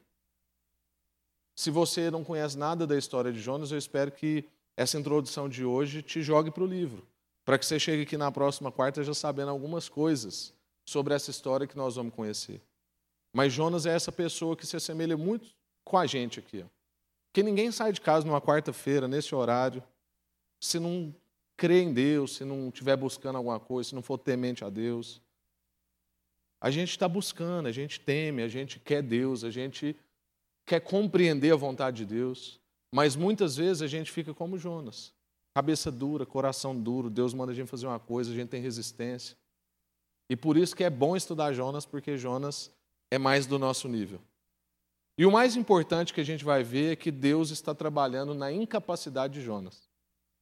Se 1.57 1.71
você 1.71 2.11
não 2.11 2.23
conhece 2.23 2.59
nada 2.59 2.87
da 2.87 2.99
história 2.99 3.33
de 3.33 3.41
Jonas, 3.41 3.73
eu 3.73 3.79
espero 3.79 4.13
que 4.13 4.45
essa 4.77 4.99
introdução 4.99 5.49
de 5.49 5.65
hoje 5.65 6.03
te 6.03 6.21
jogue 6.21 6.51
para 6.51 6.63
o 6.63 6.67
livro 6.67 7.09
para 7.49 7.59
que 7.59 7.65
você 7.65 7.81
chegue 7.81 8.03
aqui 8.03 8.19
na 8.19 8.31
próxima 8.31 8.71
quarta 8.71 9.03
já 9.03 9.15
sabendo 9.15 9.49
algumas 9.51 9.89
coisas 9.89 10.53
sobre 10.85 11.15
essa 11.15 11.31
história 11.31 11.67
que 11.67 11.79
nós 11.79 11.97
vamos 11.97 12.13
conhecer. 12.13 12.61
Mas 13.33 13.55
Jonas 13.55 13.87
é 13.87 13.95
essa 13.95 14.13
pessoa 14.13 14.55
que 14.55 14.67
se 14.67 14.77
assemelha 14.77 15.17
muito 15.17 15.49
com 15.83 15.97
a 15.97 16.05
gente 16.05 16.39
aqui. 16.39 16.63
Ó. 16.63 16.67
Porque 17.25 17.43
ninguém 17.43 17.73
sai 17.73 17.91
de 17.91 18.03
casa 18.03 18.27
numa 18.27 18.39
quarta-feira, 18.39 19.09
nesse 19.09 19.35
horário, 19.35 19.83
se 20.61 20.79
não 20.79 21.15
crê 21.57 21.81
em 21.81 21.91
Deus, 21.91 22.37
se 22.37 22.45
não 22.45 22.69
estiver 22.69 22.99
buscando 22.99 23.37
alguma 23.37 23.59
coisa, 23.59 23.89
se 23.89 23.95
não 23.95 24.03
for 24.03 24.19
temente 24.19 24.63
a 24.63 24.69
Deus. 24.69 25.19
A 26.61 26.71
gente 26.71 26.91
está 26.91 27.09
buscando, 27.09 27.67
a 27.67 27.73
gente 27.73 27.99
teme, 27.99 28.43
a 28.43 28.49
gente 28.49 28.79
quer 28.79 29.03
Deus, 29.03 29.43
a 29.43 29.51
gente 29.51 29.97
quer 30.67 30.81
compreender 30.81 31.55
a 31.55 31.57
vontade 31.57 32.05
de 32.05 32.15
Deus, 32.15 32.61
mas 32.93 33.17
muitas 33.17 33.57
vezes 33.57 33.81
a 33.81 33.87
gente 33.87 34.13
fica 34.13 34.35
como 34.35 34.59
Jonas. 34.59 35.17
Cabeça 35.59 35.91
dura, 35.91 36.25
coração 36.25 36.73
duro, 36.73 37.11
Deus 37.11 37.35
manda 37.35 37.51
a 37.51 37.55
gente 37.55 37.67
fazer 37.67 37.89
uma 37.89 37.99
coisa, 37.99 38.31
a 38.31 38.35
gente 38.35 38.49
tem 38.49 38.63
resistência. 38.63 39.37
E 40.31 40.37
por 40.37 40.57
isso 40.57 40.77
que 40.77 40.85
é 40.85 40.89
bom 40.89 41.17
estudar 41.17 41.53
Jonas, 41.53 41.85
porque 41.85 42.17
Jonas 42.17 42.71
é 43.11 43.19
mais 43.19 43.45
do 43.45 43.59
nosso 43.59 43.89
nível. 43.89 44.21
E 45.19 45.27
o 45.27 45.33
mais 45.33 45.57
importante 45.57 46.15
que 46.15 46.21
a 46.21 46.25
gente 46.25 46.45
vai 46.45 46.63
ver 46.63 46.93
é 46.93 46.95
que 46.97 47.11
Deus 47.11 47.51
está 47.51 47.75
trabalhando 47.75 48.35
na 48.35 48.53
incapacidade 48.53 49.35
de 49.35 49.41
Jonas. 49.45 49.89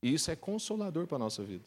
E 0.02 0.12
isso 0.12 0.30
é 0.30 0.37
consolador 0.37 1.06
para 1.06 1.16
a 1.16 1.20
nossa 1.20 1.42
vida. 1.42 1.64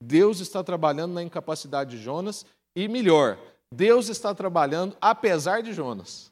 Deus 0.00 0.38
está 0.38 0.62
trabalhando 0.62 1.12
na 1.12 1.24
incapacidade 1.24 1.96
de 1.96 2.00
Jonas 2.00 2.46
e, 2.76 2.86
melhor, 2.86 3.40
Deus 3.74 4.08
está 4.08 4.32
trabalhando 4.32 4.96
apesar 5.00 5.64
de 5.64 5.72
Jonas. 5.72 6.30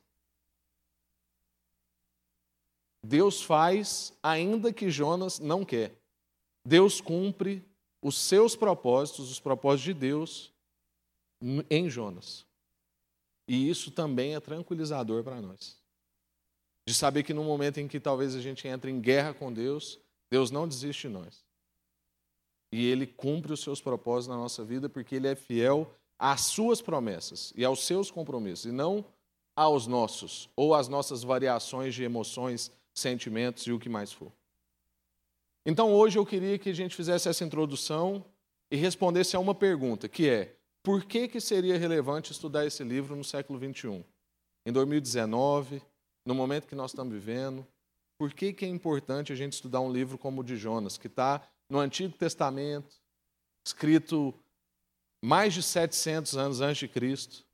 Deus 3.02 3.43
faz 3.43 4.12
ainda 4.23 4.73
que 4.73 4.90
Jonas 4.90 5.38
não 5.38 5.64
quer. 5.64 5.95
Deus 6.64 7.00
cumpre 7.00 7.64
os 8.02 8.17
seus 8.17 8.55
propósitos, 8.55 9.31
os 9.31 9.40
propósitos 9.40 9.85
de 9.85 9.95
Deus 9.95 10.52
em 11.71 11.88
Jonas. 11.88 12.47
E 13.47 13.69
isso 13.71 13.90
também 13.90 14.35
é 14.35 14.40
tranquilizador 14.40 15.25
para 15.25 15.40
nós. 15.40 15.76
De 16.87 16.95
saber 16.95 17.23
que 17.23 17.35
no 17.35 17.45
momento 17.45 17.78
em 17.78 17.88
que 17.88 18.00
talvez 18.00 18.35
a 18.35 18.40
gente 18.40 18.69
entre 18.69 18.90
em 18.90 19.00
guerra 19.00 19.33
com 19.33 19.52
Deus, 19.52 19.99
Deus 20.31 20.50
não 20.50 20.69
desiste 20.69 21.09
de 21.09 21.14
nós. 21.14 21.45
E 22.71 22.87
Ele 22.87 23.07
cumpre 23.07 23.52
os 23.52 23.61
seus 23.61 23.81
propósitos 23.81 24.28
na 24.28 24.37
nossa 24.37 24.62
vida 24.62 24.88
porque 24.88 25.14
Ele 25.14 25.28
é 25.28 25.35
fiel 25.35 25.90
às 26.19 26.43
suas 26.43 26.83
promessas 26.83 27.52
e 27.57 27.64
aos 27.64 27.85
seus 27.85 28.11
compromissos, 28.11 28.67
e 28.67 28.73
não 28.73 29.05
aos 29.57 29.87
nossos, 29.87 30.49
ou 30.55 30.75
às 30.75 30.88
nossas 30.88 31.23
variações 31.23 31.95
de 31.95 32.02
emoções 32.05 32.71
sentimentos 32.99 33.67
e 33.67 33.73
o 33.73 33.78
que 33.78 33.88
mais 33.88 34.12
for. 34.12 34.33
Então 35.64 35.93
hoje 35.93 36.19
eu 36.19 36.25
queria 36.25 36.59
que 36.59 36.71
a 36.71 36.75
gente 36.75 36.97
fizesse 36.97 37.28
essa 37.28 37.45
introdução 37.45 38.25
e 38.71 38.76
respondesse 38.76 39.37
a 39.37 39.40
uma 39.40 39.55
pergunta, 39.55 40.09
que 40.09 40.28
é: 40.28 40.57
por 40.83 41.05
que, 41.05 41.28
que 41.28 41.40
seria 41.40 41.78
relevante 41.78 42.33
estudar 42.33 42.67
esse 42.67 42.83
livro 42.83 43.14
no 43.14 43.25
século 43.25 43.59
XXI? 43.59 44.05
Em 44.64 44.73
2019, 44.73 45.83
no 46.25 46.35
momento 46.35 46.67
que 46.67 46.75
nós 46.75 46.90
estamos 46.90 47.12
vivendo, 47.12 47.67
por 48.19 48.33
que, 48.33 48.52
que 48.52 48.64
é 48.64 48.69
importante 48.69 49.33
a 49.33 49.37
gente 49.37 49.52
estudar 49.52 49.81
um 49.81 49.93
livro 49.93 50.19
como 50.19 50.40
o 50.40 50.45
de 50.45 50.57
Jonas, 50.57 50.99
que 50.99 51.07
está 51.07 51.47
no 51.71 51.78
Antigo 51.78 52.17
Testamento, 52.17 52.97
escrito 53.64 54.35
mais 55.23 55.55
de 55.55 55.62
700 55.62 56.37
anos 56.37 56.61
antes 56.61 56.78
de 56.78 56.88
Cristo? 56.88 57.45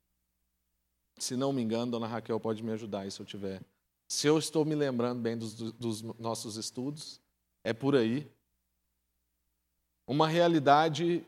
Se 1.17 1.35
não 1.35 1.53
me 1.53 1.61
engano, 1.61 1.91
Dona 1.91 2.07
Raquel 2.07 2.39
pode 2.39 2.63
me 2.63 2.71
ajudar 2.71 3.01
aí 3.01 3.11
se 3.11 3.19
eu 3.19 3.25
tiver 3.25 3.61
se 4.07 4.27
eu 4.27 4.37
estou 4.37 4.63
me 4.63 4.75
lembrando 4.75 5.21
bem 5.21 5.37
dos, 5.37 5.53
dos 5.73 6.01
nossos 6.19 6.57
estudos, 6.57 7.19
é 7.63 7.73
por 7.73 7.95
aí. 7.95 8.29
Uma 10.07 10.27
realidade 10.27 11.25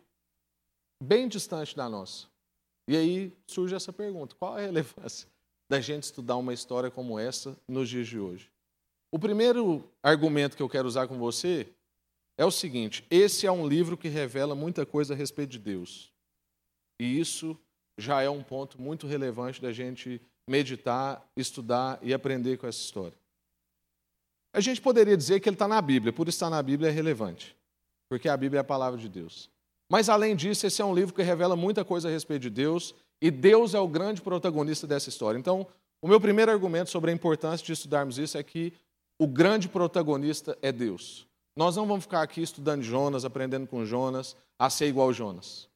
bem 1.02 1.28
distante 1.28 1.76
da 1.76 1.90
nossa. 1.90 2.28
E 2.88 2.96
aí 2.96 3.34
surge 3.48 3.76
essa 3.76 3.92
pergunta: 3.92 4.36
qual 4.36 4.56
a 4.56 4.62
relevância 4.62 5.28
da 5.70 5.82
gente 5.82 6.04
estudar 6.04 6.38
uma 6.38 6.54
história 6.54 6.92
como 6.92 7.20
essa 7.20 7.58
nos 7.68 7.90
dias 7.90 8.08
de 8.08 8.20
hoje? 8.20 8.52
O 9.12 9.18
primeiro 9.18 9.84
argumento 10.04 10.56
que 10.56 10.62
eu 10.62 10.70
quero 10.70 10.88
usar 10.88 11.08
com 11.08 11.18
você 11.18 11.68
é 12.38 12.46
o 12.46 12.52
seguinte: 12.52 13.06
esse 13.10 13.48
é 13.48 13.52
um 13.52 13.68
livro 13.68 13.98
que 13.98 14.08
revela 14.08 14.54
muita 14.54 14.86
coisa 14.86 15.14
a 15.14 15.18
respeito 15.18 15.52
de 15.52 15.60
Deus. 15.60 16.14
E 17.00 17.20
isso 17.20 17.58
já 17.98 18.22
é 18.22 18.30
um 18.30 18.44
ponto 18.44 18.80
muito 18.80 19.08
relevante 19.08 19.62
da 19.62 19.74
gente 19.74 20.22
meditar, 20.48 21.24
estudar 21.36 22.00
e 22.02 22.14
aprender 22.14 22.58
com 22.58 22.68
essa 22.68 22.80
história. 22.80 23.18
A 24.54 24.60
gente 24.60 24.82
poderia 24.82 25.18
dizer 25.18 25.40
que 25.40 25.50
ele 25.50 25.56
está 25.56 25.68
na 25.68 25.82
Bíblia, 25.82 26.14
por 26.14 26.28
estar 26.28 26.50
na 26.50 26.62
Bíblia 26.64 26.90
é 26.90 26.92
relevante, 26.92 27.56
porque 28.10 28.30
a 28.30 28.38
Bíblia 28.38 28.60
é 28.60 28.62
a 28.62 28.64
palavra 28.64 29.00
de 29.00 29.10
Deus. 29.10 29.50
Mas, 29.90 30.10
além 30.10 30.36
disso, 30.36 30.66
esse 30.66 30.82
é 30.82 30.86
um 30.86 30.94
livro 30.94 31.14
que 31.14 31.22
revela 31.22 31.56
muita 31.56 31.86
coisa 31.86 32.08
a 32.08 32.12
respeito 32.12 32.44
de 32.44 32.50
Deus 32.50 32.94
E 33.22 33.32
Deus 33.32 33.74
é 33.74 33.80
o 33.80 33.88
grande 33.88 34.22
protagonista 34.22 34.86
dessa 34.86 35.10
história. 35.10 35.40
Então, 35.40 35.68
o 36.02 36.08
meu 36.08 36.22
primeiro 36.22 36.52
argumento 36.52 36.90
sobre 36.90 37.10
a 37.10 37.14
importância 37.14 37.66
de 37.66 37.74
estudarmos 37.74 38.18
isso 38.20 38.38
é 38.38 38.44
que 38.44 38.74
o 39.20 39.28
grande 39.28 39.68
protagonista 39.68 40.58
é 40.62 40.72
Deus. 40.72 41.28
Nós 41.56 41.76
não 41.76 41.88
vamos 41.88 42.04
ficar 42.04 42.22
aqui 42.22 42.42
estudando 42.42 42.84
Jonas, 42.84 43.26
aprendendo 43.26 43.66
com 43.66 43.84
Jonas, 43.84 44.36
a 44.60 44.70
ser 44.70 44.88
igual 44.88 45.12
Jonas. 45.12 45.68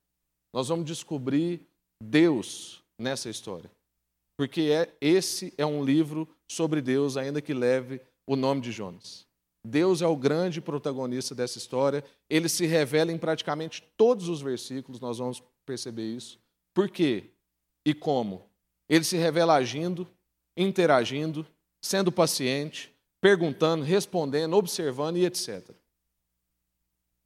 Nós 0.53 0.67
vamos 0.67 0.85
descobrir 0.85 1.65
Deus 1.99 2.83
nessa 2.99 3.29
história. 3.29 3.71
Porque 4.37 4.61
é, 4.71 4.95
esse 4.99 5.53
é 5.57 5.65
um 5.65 5.83
livro 5.83 6.27
sobre 6.49 6.81
Deus, 6.81 7.17
ainda 7.17 7.41
que 7.41 7.53
leve 7.53 8.01
o 8.25 8.35
nome 8.35 8.61
de 8.61 8.71
Jonas. 8.71 9.27
Deus 9.63 10.01
é 10.01 10.07
o 10.07 10.15
grande 10.15 10.59
protagonista 10.59 11.35
dessa 11.35 11.57
história. 11.57 12.03
Ele 12.29 12.49
se 12.49 12.65
revela 12.65 13.11
em 13.11 13.17
praticamente 13.17 13.83
todos 13.95 14.27
os 14.27 14.41
versículos, 14.41 14.99
nós 14.99 15.19
vamos 15.19 15.43
perceber 15.65 16.05
isso. 16.05 16.39
Por 16.73 16.89
quê 16.89 17.29
e 17.85 17.93
como? 17.93 18.49
Ele 18.89 19.03
se 19.03 19.17
revela 19.17 19.53
agindo, 19.53 20.07
interagindo, 20.57 21.45
sendo 21.81 22.11
paciente, 22.11 22.93
perguntando, 23.21 23.83
respondendo, 23.83 24.55
observando 24.55 25.17
e 25.17 25.25
etc. 25.25 25.69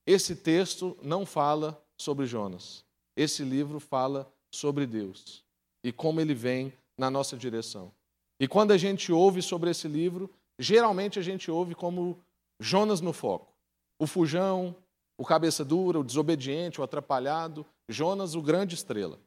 Esse 0.05 0.35
texto 0.35 0.97
não 1.01 1.25
fala 1.25 1.81
sobre 1.97 2.25
Jonas. 2.25 2.83
Esse 3.15 3.43
livro 3.43 3.79
fala 3.79 4.31
sobre 4.53 4.85
Deus 4.85 5.43
e 5.83 5.91
como 5.91 6.19
ele 6.19 6.33
vem 6.33 6.74
na 6.98 7.10
nossa 7.10 7.38
direção. 7.38 7.92
E 8.40 8.48
quando 8.48 8.72
a 8.72 8.78
gente 8.78 9.12
ouve 9.12 9.42
sobre 9.42 9.70
esse 9.70 9.88
livro, 9.88 10.30
geralmente 10.60 11.20
a 11.20 11.22
gente 11.22 11.50
ouve 11.50 11.75
como 11.75 12.20
Jonas 12.60 13.02
no 13.02 13.14
foco. 13.14 13.54
O 14.00 14.06
fujão, 14.06 14.75
o 15.18 15.25
cabeça 15.25 15.64
dura, 15.64 16.00
o 16.00 16.04
desobediente, 16.04 16.82
o 16.82 16.84
atrapalhado, 16.84 17.66
Jonas, 17.88 18.36
o 18.36 18.42
grande 18.42 18.75
estrela. 18.75 19.20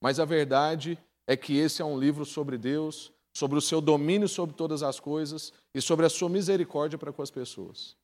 Mas 0.00 0.20
a 0.20 0.24
verdade 0.24 0.98
é 1.26 1.36
que 1.36 1.56
esse 1.56 1.82
é 1.82 1.84
um 1.84 1.98
livro 1.98 2.24
sobre 2.24 2.56
Deus, 2.58 3.12
sobre 3.32 3.58
o 3.58 3.62
seu 3.62 3.80
domínio 3.80 4.28
sobre 4.28 4.54
todas 4.54 4.82
as 4.82 5.00
coisas 5.00 5.52
e 5.74 5.80
sobre 5.80 6.04
a 6.06 6.10
sua 6.10 6.28
misericórdia 6.28 6.98
para 6.98 7.12
com 7.12 7.22
as 7.22 7.30
pessoas. 7.30 7.96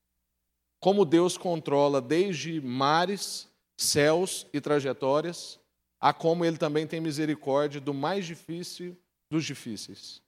Como 0.81 1.05
Deus 1.05 1.37
controla 1.37 2.01
desde 2.01 2.61
mares, 2.61 3.49
céus 3.77 4.47
e 4.53 4.61
trajetórias, 4.61 5.59
a 6.01 6.13
como 6.13 6.45
ele 6.45 6.57
também 6.57 6.87
tem 6.87 7.01
misericórdia 7.01 7.81
do 7.81 7.93
mais 7.93 8.25
difícil 8.25 8.97
dos 9.31 9.45
difíceis. 9.45 10.23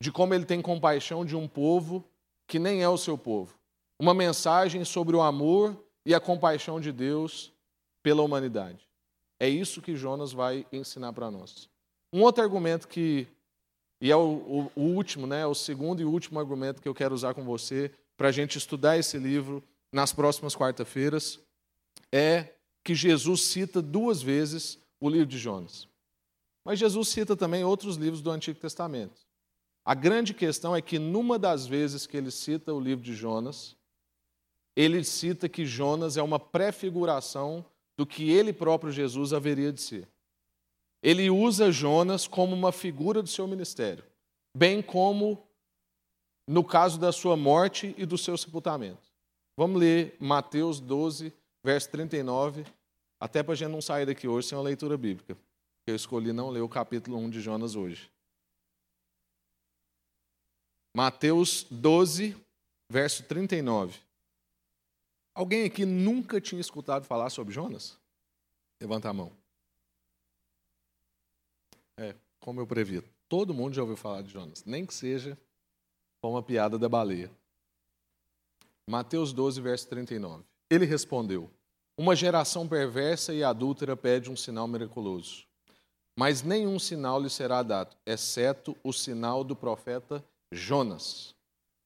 De 0.00 0.12
como 0.12 0.34
ele 0.34 0.44
tem 0.44 0.60
compaixão 0.60 1.24
de 1.24 1.36
um 1.36 1.48
povo 1.48 2.04
que 2.46 2.58
nem 2.58 2.82
é 2.82 2.88
o 2.88 2.98
seu 2.98 3.16
povo. 3.16 3.58
Uma 3.98 4.12
mensagem 4.12 4.84
sobre 4.84 5.16
o 5.16 5.22
amor 5.22 5.82
e 6.04 6.14
a 6.14 6.20
compaixão 6.20 6.80
de 6.80 6.92
Deus 6.92 7.52
pela 8.02 8.22
humanidade. 8.22 8.86
É 9.40 9.48
isso 9.48 9.82
que 9.82 9.96
Jonas 9.96 10.32
vai 10.32 10.66
ensinar 10.72 11.12
para 11.12 11.30
nós. 11.30 11.68
Um 12.12 12.22
outro 12.22 12.42
argumento 12.42 12.86
que, 12.86 13.26
e 14.00 14.10
é 14.10 14.16
o, 14.16 14.20
o, 14.20 14.72
o 14.76 14.82
último, 14.82 15.26
né, 15.26 15.46
o 15.46 15.54
segundo 15.54 16.00
e 16.00 16.04
último 16.04 16.38
argumento 16.38 16.80
que 16.80 16.88
eu 16.88 16.94
quero 16.94 17.14
usar 17.14 17.34
com 17.34 17.44
você 17.44 17.90
para 18.16 18.28
a 18.28 18.32
gente 18.32 18.58
estudar 18.58 18.96
esse 18.96 19.18
livro 19.18 19.62
nas 19.92 20.12
próximas 20.12 20.54
quarta-feiras, 20.54 21.40
é 22.12 22.52
que 22.84 22.94
Jesus 22.94 23.42
cita 23.42 23.80
duas 23.80 24.20
vezes 24.22 24.78
o 25.00 25.08
livro 25.08 25.26
de 25.26 25.38
Jonas. 25.38 25.88
Mas 26.64 26.78
Jesus 26.78 27.08
cita 27.08 27.36
também 27.36 27.62
outros 27.62 27.96
livros 27.96 28.22
do 28.22 28.30
Antigo 28.30 28.58
Testamento. 28.58 29.20
A 29.84 29.94
grande 29.94 30.32
questão 30.32 30.74
é 30.74 30.80
que, 30.80 30.98
numa 30.98 31.38
das 31.38 31.66
vezes 31.66 32.06
que 32.06 32.16
ele 32.16 32.30
cita 32.30 32.72
o 32.72 32.80
livro 32.80 33.04
de 33.04 33.14
Jonas, 33.14 33.76
ele 34.74 35.04
cita 35.04 35.48
que 35.48 35.66
Jonas 35.66 36.16
é 36.16 36.22
uma 36.22 36.40
prefiguração 36.40 37.64
do 37.96 38.06
que 38.06 38.30
ele 38.30 38.52
próprio 38.52 38.90
Jesus 38.90 39.32
haveria 39.32 39.72
de 39.72 39.80
ser. 39.80 40.08
Ele 41.02 41.28
usa 41.28 41.70
Jonas 41.70 42.26
como 42.26 42.54
uma 42.54 42.72
figura 42.72 43.22
do 43.22 43.28
seu 43.28 43.46
ministério, 43.46 44.02
bem 44.56 44.80
como 44.80 45.46
no 46.48 46.64
caso 46.64 46.98
da 46.98 47.12
sua 47.12 47.36
morte 47.36 47.94
e 47.98 48.06
do 48.06 48.16
seu 48.16 48.36
sepultamento. 48.38 49.12
Vamos 49.56 49.80
ler 49.80 50.16
Mateus 50.18 50.80
12, 50.80 51.32
verso 51.62 51.90
39, 51.90 52.64
até 53.20 53.42
para 53.42 53.52
a 53.52 53.56
gente 53.56 53.70
não 53.70 53.82
sair 53.82 54.06
daqui 54.06 54.26
hoje 54.26 54.48
sem 54.48 54.56
uma 54.56 54.64
leitura 54.64 54.96
bíblica. 54.96 55.36
Eu 55.86 55.94
escolhi 55.94 56.32
não 56.32 56.48
ler 56.48 56.62
o 56.62 56.68
capítulo 56.68 57.18
1 57.18 57.30
de 57.30 57.40
Jonas 57.40 57.76
hoje. 57.76 58.10
Mateus 60.96 61.64
12, 61.70 62.36
verso 62.88 63.22
39. 63.24 64.00
Alguém 65.34 65.64
aqui 65.64 65.84
nunca 65.84 66.40
tinha 66.40 66.60
escutado 66.60 67.04
falar 67.04 67.28
sobre 67.28 67.52
Jonas? 67.52 67.98
Levanta 68.80 69.08
a 69.08 69.12
mão. 69.12 69.32
É, 71.98 72.14
como 72.40 72.60
eu 72.60 72.66
previ, 72.66 73.02
todo 73.28 73.52
mundo 73.52 73.74
já 73.74 73.82
ouviu 73.82 73.96
falar 73.96 74.22
de 74.22 74.30
Jonas, 74.30 74.64
nem 74.64 74.86
que 74.86 74.94
seja 74.94 75.36
com 76.22 76.30
uma 76.30 76.42
piada 76.42 76.78
da 76.78 76.88
baleia. 76.88 77.30
Mateus 78.88 79.32
12, 79.32 79.60
verso 79.60 79.88
39. 79.88 80.44
Ele 80.70 80.84
respondeu: 80.86 81.50
Uma 81.98 82.14
geração 82.14 82.68
perversa 82.68 83.34
e 83.34 83.42
adúltera 83.42 83.96
pede 83.96 84.30
um 84.30 84.36
sinal 84.36 84.68
miraculoso, 84.68 85.46
mas 86.16 86.42
nenhum 86.42 86.78
sinal 86.78 87.20
lhe 87.20 87.28
será 87.28 87.62
dado, 87.62 87.96
exceto 88.06 88.76
o 88.82 88.92
sinal 88.92 89.42
do 89.42 89.56
profeta 89.56 90.24
Jonas. 90.52 91.34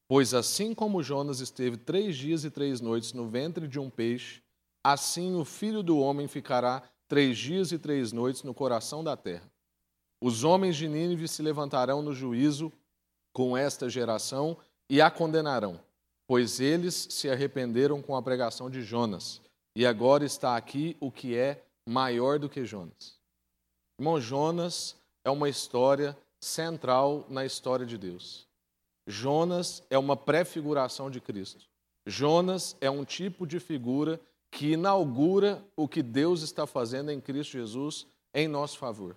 Pois 0.07 0.33
assim 0.35 0.75
como 0.75 1.03
Jonas 1.03 1.41
esteve 1.41 1.77
três 1.77 2.17
dias 2.17 2.45
e 2.45 2.51
três 2.51 2.81
noites 2.81 3.13
no 3.13 3.29
ventre 3.29 3.67
de 3.67 3.79
um 3.79 3.91
peixe, 3.91 4.43
assim 4.85 5.35
o 5.35 5.45
filho 5.45 5.83
do 5.83 5.99
homem 5.99 6.27
ficará 6.27 6.83
três 7.07 7.39
dias 7.39 7.73
e 7.73 7.79
três 7.79 8.13
noites 8.13 8.43
no 8.43 8.55
coração 8.55 9.03
da 9.03 9.17
terra. 9.17 9.51
Os 10.21 10.45
homens 10.45 10.77
de 10.77 10.89
Nínive 10.89 11.29
se 11.29 11.43
levantarão 11.43 12.03
no 12.03 12.13
juízo 12.13 12.73
com 13.33 13.57
esta 13.57 13.89
geração 13.89 14.57
e 14.91 15.01
a 15.01 15.11
condenarão, 15.11 15.81
pois 16.27 16.59
eles 16.59 17.07
se 17.11 17.31
arrependeram 17.31 18.03
com 18.03 18.17
a 18.17 18.23
pregação 18.23 18.71
de 18.71 18.83
Jonas. 18.83 19.41
E 19.77 19.87
agora 19.87 20.25
está 20.25 20.57
aqui 20.57 20.97
o 21.01 21.11
que 21.11 21.37
é 21.37 21.63
maior 21.87 22.39
do 22.39 22.49
que 22.49 22.65
Jonas. 22.65 23.18
Irmão, 23.99 24.21
Jonas 24.21 24.97
é 25.25 25.31
uma 25.31 25.49
história 25.49 26.17
central 26.41 27.27
na 27.29 27.45
história 27.45 27.85
de 27.85 27.99
Deus. 27.99 28.47
Jonas 29.07 29.83
é 29.91 29.99
uma 29.99 30.17
prefiguração 30.17 31.11
de 31.11 31.21
Cristo. 31.21 31.65
Jonas 32.07 32.77
é 32.81 32.89
um 32.89 33.05
tipo 33.05 33.47
de 33.47 33.59
figura 33.59 34.21
que 34.51 34.73
inaugura 34.73 35.63
o 35.77 35.89
que 35.89 36.03
Deus 36.03 36.43
está 36.43 36.67
fazendo 36.67 37.11
em 37.11 37.21
Cristo 37.21 37.53
Jesus 37.53 38.07
em 38.33 38.47
nosso 38.47 38.79
favor. 38.79 39.17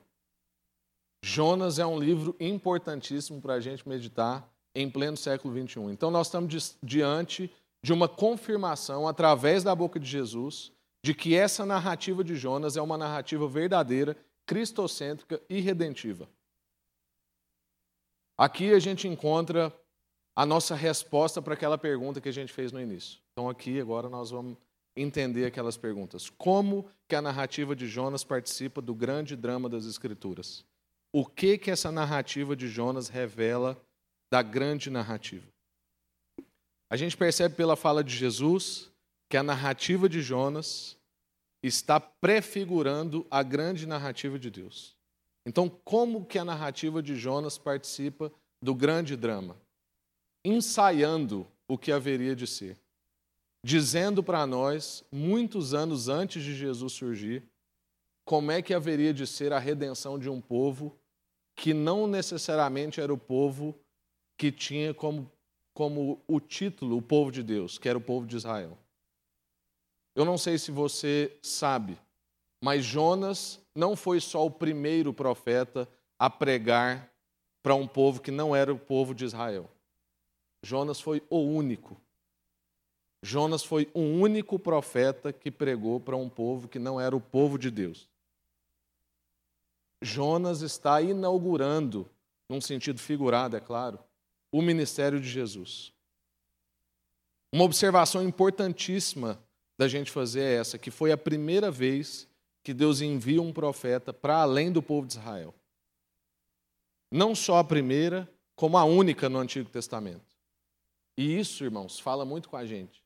Jonas 1.23 1.77
é 1.77 1.85
um 1.85 1.99
livro 1.99 2.35
importantíssimo 2.39 3.39
para 3.39 3.53
a 3.53 3.59
gente 3.59 3.87
meditar 3.87 4.49
em 4.73 4.89
pleno 4.89 5.15
século 5.15 5.53
21. 5.53 5.91
Então, 5.91 6.09
nós 6.09 6.27
estamos 6.27 6.77
diante 6.81 7.51
de 7.83 7.93
uma 7.93 8.07
confirmação, 8.07 9.07
através 9.07 9.63
da 9.63 9.75
boca 9.75 9.99
de 9.99 10.09
Jesus, 10.09 10.71
de 11.03 11.13
que 11.13 11.35
essa 11.35 11.65
narrativa 11.65 12.23
de 12.23 12.35
Jonas 12.35 12.77
é 12.77 12.81
uma 12.81 12.97
narrativa 12.97 13.47
verdadeira, 13.47 14.17
cristocêntrica 14.51 15.41
e 15.49 15.61
redentiva. 15.61 16.27
Aqui 18.37 18.73
a 18.73 18.79
gente 18.79 19.07
encontra 19.07 19.73
a 20.35 20.45
nossa 20.45 20.75
resposta 20.75 21.41
para 21.41 21.53
aquela 21.53 21.77
pergunta 21.77 22.19
que 22.19 22.27
a 22.27 22.33
gente 22.33 22.51
fez 22.51 22.69
no 22.69 22.81
início. 22.81 23.21
Então 23.31 23.47
aqui 23.47 23.79
agora 23.79 24.09
nós 24.09 24.29
vamos 24.29 24.57
entender 24.93 25.45
aquelas 25.45 25.77
perguntas. 25.77 26.29
Como 26.29 26.85
que 27.07 27.15
a 27.15 27.21
narrativa 27.21 27.73
de 27.73 27.87
Jonas 27.87 28.25
participa 28.25 28.81
do 28.81 28.93
grande 28.93 29.37
drama 29.37 29.69
das 29.69 29.85
escrituras? 29.85 30.65
O 31.13 31.25
que 31.25 31.57
que 31.57 31.71
essa 31.71 31.89
narrativa 31.89 32.53
de 32.53 32.67
Jonas 32.67 33.07
revela 33.07 33.81
da 34.29 34.41
grande 34.41 34.89
narrativa? 34.89 35.47
A 36.89 36.97
gente 36.97 37.15
percebe 37.15 37.55
pela 37.55 37.77
fala 37.77 38.03
de 38.03 38.13
Jesus 38.13 38.91
que 39.29 39.37
a 39.37 39.43
narrativa 39.43 40.09
de 40.09 40.21
Jonas 40.21 40.97
está 41.63 41.99
prefigurando 41.99 43.25
a 43.29 43.43
grande 43.43 43.85
narrativa 43.85 44.39
de 44.39 44.49
Deus. 44.49 44.95
Então, 45.45 45.69
como 45.69 46.25
que 46.25 46.37
a 46.37 46.45
narrativa 46.45 47.01
de 47.01 47.15
Jonas 47.15 47.57
participa 47.57 48.31
do 48.61 48.75
grande 48.75 49.15
drama? 49.15 49.55
ensaiando 50.43 51.47
o 51.67 51.77
que 51.77 51.91
haveria 51.91 52.35
de 52.35 52.47
ser, 52.47 52.77
dizendo 53.63 54.23
para 54.23 54.45
nós, 54.45 55.03
muitos 55.11 55.73
anos 55.73 56.09
antes 56.09 56.43
de 56.43 56.55
Jesus 56.55 56.93
surgir, 56.93 57.43
como 58.25 58.51
é 58.51 58.61
que 58.61 58.73
haveria 58.73 59.13
de 59.13 59.25
ser 59.27 59.53
a 59.53 59.59
redenção 59.59 60.17
de 60.17 60.29
um 60.29 60.41
povo 60.41 60.97
que 61.55 61.73
não 61.73 62.07
necessariamente 62.07 62.99
era 62.99 63.13
o 63.13 63.17
povo 63.17 63.75
que 64.37 64.51
tinha 64.51 64.93
como, 64.93 65.31
como 65.73 66.21
o 66.27 66.39
título 66.39 66.97
o 66.97 67.01
povo 67.01 67.31
de 67.31 67.43
Deus, 67.43 67.77
que 67.77 67.87
era 67.87 67.97
o 67.97 68.01
povo 68.01 68.25
de 68.25 68.35
Israel. 68.35 68.77
Eu 70.15 70.25
não 70.25 70.37
sei 70.37 70.57
se 70.57 70.71
você 70.71 71.37
sabe, 71.41 71.97
mas 72.61 72.83
Jonas 72.83 73.59
não 73.75 73.95
foi 73.95 74.19
só 74.19 74.45
o 74.45 74.51
primeiro 74.51 75.13
profeta 75.13 75.87
a 76.19 76.29
pregar 76.29 77.11
para 77.63 77.75
um 77.75 77.87
povo 77.87 78.21
que 78.21 78.31
não 78.31 78.55
era 78.55 78.73
o 78.73 78.77
povo 78.77 79.15
de 79.15 79.25
Israel. 79.25 79.69
Jonas 80.63 80.99
foi 80.99 81.23
o 81.29 81.39
único. 81.39 81.99
Jonas 83.23 83.63
foi 83.63 83.89
o 83.93 84.01
único 84.01 84.59
profeta 84.59 85.31
que 85.31 85.51
pregou 85.51 85.99
para 85.99 86.17
um 86.17 86.27
povo 86.27 86.67
que 86.67 86.79
não 86.79 86.99
era 86.99 87.15
o 87.15 87.21
povo 87.21 87.57
de 87.57 87.69
Deus. 87.69 88.09
Jonas 90.01 90.61
está 90.61 91.01
inaugurando, 91.01 92.09
num 92.49 92.59
sentido 92.59 92.99
figurado, 92.99 93.55
é 93.55 93.59
claro, 93.59 93.99
o 94.51 94.61
ministério 94.61 95.19
de 95.19 95.29
Jesus. 95.29 95.93
Uma 97.53 97.63
observação 97.63 98.23
importantíssima 98.23 99.39
da 99.81 99.87
gente 99.87 100.11
fazer 100.11 100.41
é 100.41 100.53
essa, 100.57 100.77
que 100.77 100.91
foi 100.91 101.11
a 101.11 101.17
primeira 101.17 101.71
vez 101.71 102.27
que 102.61 102.71
Deus 102.71 103.01
envia 103.01 103.41
um 103.41 103.51
profeta 103.51 104.13
para 104.13 104.39
além 104.39 104.71
do 104.71 104.79
povo 104.79 105.07
de 105.07 105.13
Israel. 105.13 105.55
Não 107.11 107.33
só 107.33 107.57
a 107.57 107.63
primeira, 107.63 108.31
como 108.55 108.77
a 108.77 108.83
única 108.83 109.27
no 109.27 109.39
Antigo 109.39 109.71
Testamento. 109.71 110.37
E 111.17 111.35
isso, 111.39 111.63
irmãos, 111.63 111.99
fala 111.99 112.23
muito 112.23 112.47
com 112.47 112.55
a 112.55 112.63
gente. 112.63 113.03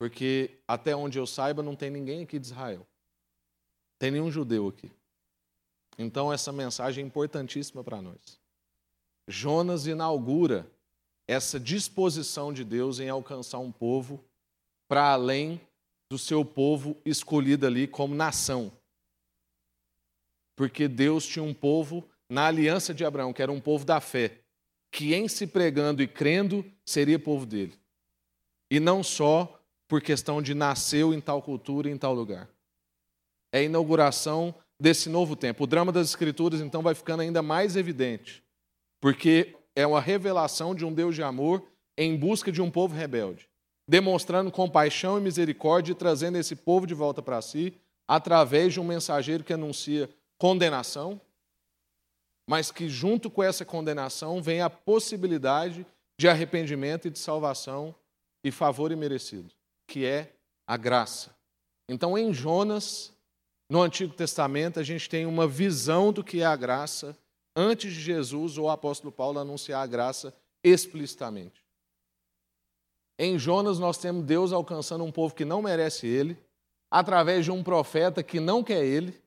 Porque 0.00 0.58
até 0.66 0.96
onde 0.96 1.16
eu 1.16 1.28
saiba, 1.28 1.62
não 1.62 1.76
tem 1.76 1.90
ninguém 1.90 2.24
aqui 2.24 2.40
de 2.40 2.46
Israel. 2.46 2.84
Tem 3.96 4.10
nenhum 4.10 4.32
judeu 4.32 4.66
aqui. 4.66 4.90
Então 5.96 6.32
essa 6.32 6.50
mensagem 6.50 7.04
é 7.04 7.06
importantíssima 7.06 7.84
para 7.84 8.02
nós. 8.02 8.40
Jonas 9.28 9.86
inaugura 9.86 10.68
essa 11.28 11.60
disposição 11.60 12.52
de 12.52 12.64
Deus 12.64 12.98
em 12.98 13.08
alcançar 13.08 13.60
um 13.60 13.70
povo 13.70 14.24
para 14.88 15.12
além 15.12 15.60
do 16.10 16.18
seu 16.18 16.44
povo 16.44 17.00
escolhido 17.04 17.66
ali 17.66 17.86
como 17.86 18.14
nação. 18.14 18.72
Porque 20.56 20.88
Deus 20.88 21.24
tinha 21.24 21.42
um 21.42 21.54
povo 21.54 22.06
na 22.28 22.46
aliança 22.46 22.92
de 22.92 23.04
Abraão, 23.04 23.32
que 23.32 23.40
era 23.40 23.52
um 23.52 23.60
povo 23.60 23.84
da 23.84 24.00
fé, 24.00 24.40
que 24.90 25.14
em 25.14 25.28
se 25.28 25.46
pregando 25.46 26.02
e 26.02 26.08
crendo 26.08 26.64
seria 26.84 27.18
povo 27.18 27.46
dele. 27.46 27.78
E 28.70 28.80
não 28.80 29.02
só 29.02 29.60
por 29.88 30.00
questão 30.00 30.40
de 30.40 30.54
nasceu 30.54 31.12
em 31.14 31.20
tal 31.20 31.42
cultura, 31.42 31.90
em 31.90 31.96
tal 31.96 32.14
lugar. 32.14 32.48
É 33.52 33.58
a 33.58 33.62
inauguração 33.62 34.54
desse 34.80 35.08
novo 35.08 35.34
tempo. 35.34 35.64
O 35.64 35.66
drama 35.66 35.90
das 35.90 36.08
Escrituras, 36.08 36.60
então, 36.60 36.80
vai 36.80 36.94
ficando 36.94 37.20
ainda 37.20 37.42
mais 37.42 37.74
evidente, 37.74 38.44
porque 39.00 39.56
é 39.74 39.84
uma 39.84 40.00
revelação 40.00 40.74
de 40.74 40.84
um 40.84 40.92
Deus 40.92 41.14
de 41.14 41.22
amor 41.22 41.66
em 41.98 42.16
busca 42.16 42.52
de 42.52 42.62
um 42.62 42.70
povo 42.70 42.94
rebelde, 42.94 43.49
demonstrando 43.90 44.52
compaixão 44.52 45.18
e 45.18 45.20
misericórdia 45.20 45.90
e 45.90 45.96
trazendo 45.96 46.38
esse 46.38 46.54
povo 46.54 46.86
de 46.86 46.94
volta 46.94 47.20
para 47.20 47.42
si 47.42 47.74
através 48.06 48.72
de 48.72 48.78
um 48.78 48.84
mensageiro 48.84 49.42
que 49.42 49.52
anuncia 49.52 50.08
condenação, 50.38 51.20
mas 52.48 52.70
que 52.70 52.88
junto 52.88 53.28
com 53.28 53.42
essa 53.42 53.64
condenação 53.64 54.40
vem 54.40 54.60
a 54.60 54.70
possibilidade 54.70 55.84
de 56.16 56.28
arrependimento 56.28 57.08
e 57.08 57.10
de 57.10 57.18
salvação 57.18 57.92
e 58.44 58.52
favor 58.52 58.92
imerecido, 58.92 59.50
que 59.88 60.06
é 60.06 60.34
a 60.68 60.76
graça. 60.76 61.34
Então, 61.88 62.16
em 62.16 62.32
Jonas, 62.32 63.12
no 63.68 63.82
Antigo 63.82 64.14
Testamento, 64.14 64.78
a 64.78 64.84
gente 64.84 65.08
tem 65.08 65.26
uma 65.26 65.48
visão 65.48 66.12
do 66.12 66.22
que 66.22 66.42
é 66.42 66.46
a 66.46 66.54
graça 66.54 67.18
antes 67.56 67.92
de 67.92 68.00
Jesus 68.00 68.56
ou 68.56 68.66
o 68.66 68.70
apóstolo 68.70 69.10
Paulo 69.10 69.40
anunciar 69.40 69.82
a 69.82 69.86
graça 69.86 70.32
explicitamente. 70.62 71.59
Em 73.22 73.38
Jonas, 73.38 73.78
nós 73.78 73.98
temos 73.98 74.24
Deus 74.24 74.50
alcançando 74.50 75.04
um 75.04 75.12
povo 75.12 75.34
que 75.34 75.44
não 75.44 75.60
merece 75.60 76.06
ele, 76.06 76.38
através 76.90 77.44
de 77.44 77.50
um 77.50 77.62
profeta 77.62 78.22
que 78.22 78.40
não 78.40 78.64
quer 78.64 78.82
ele. 78.82 79.22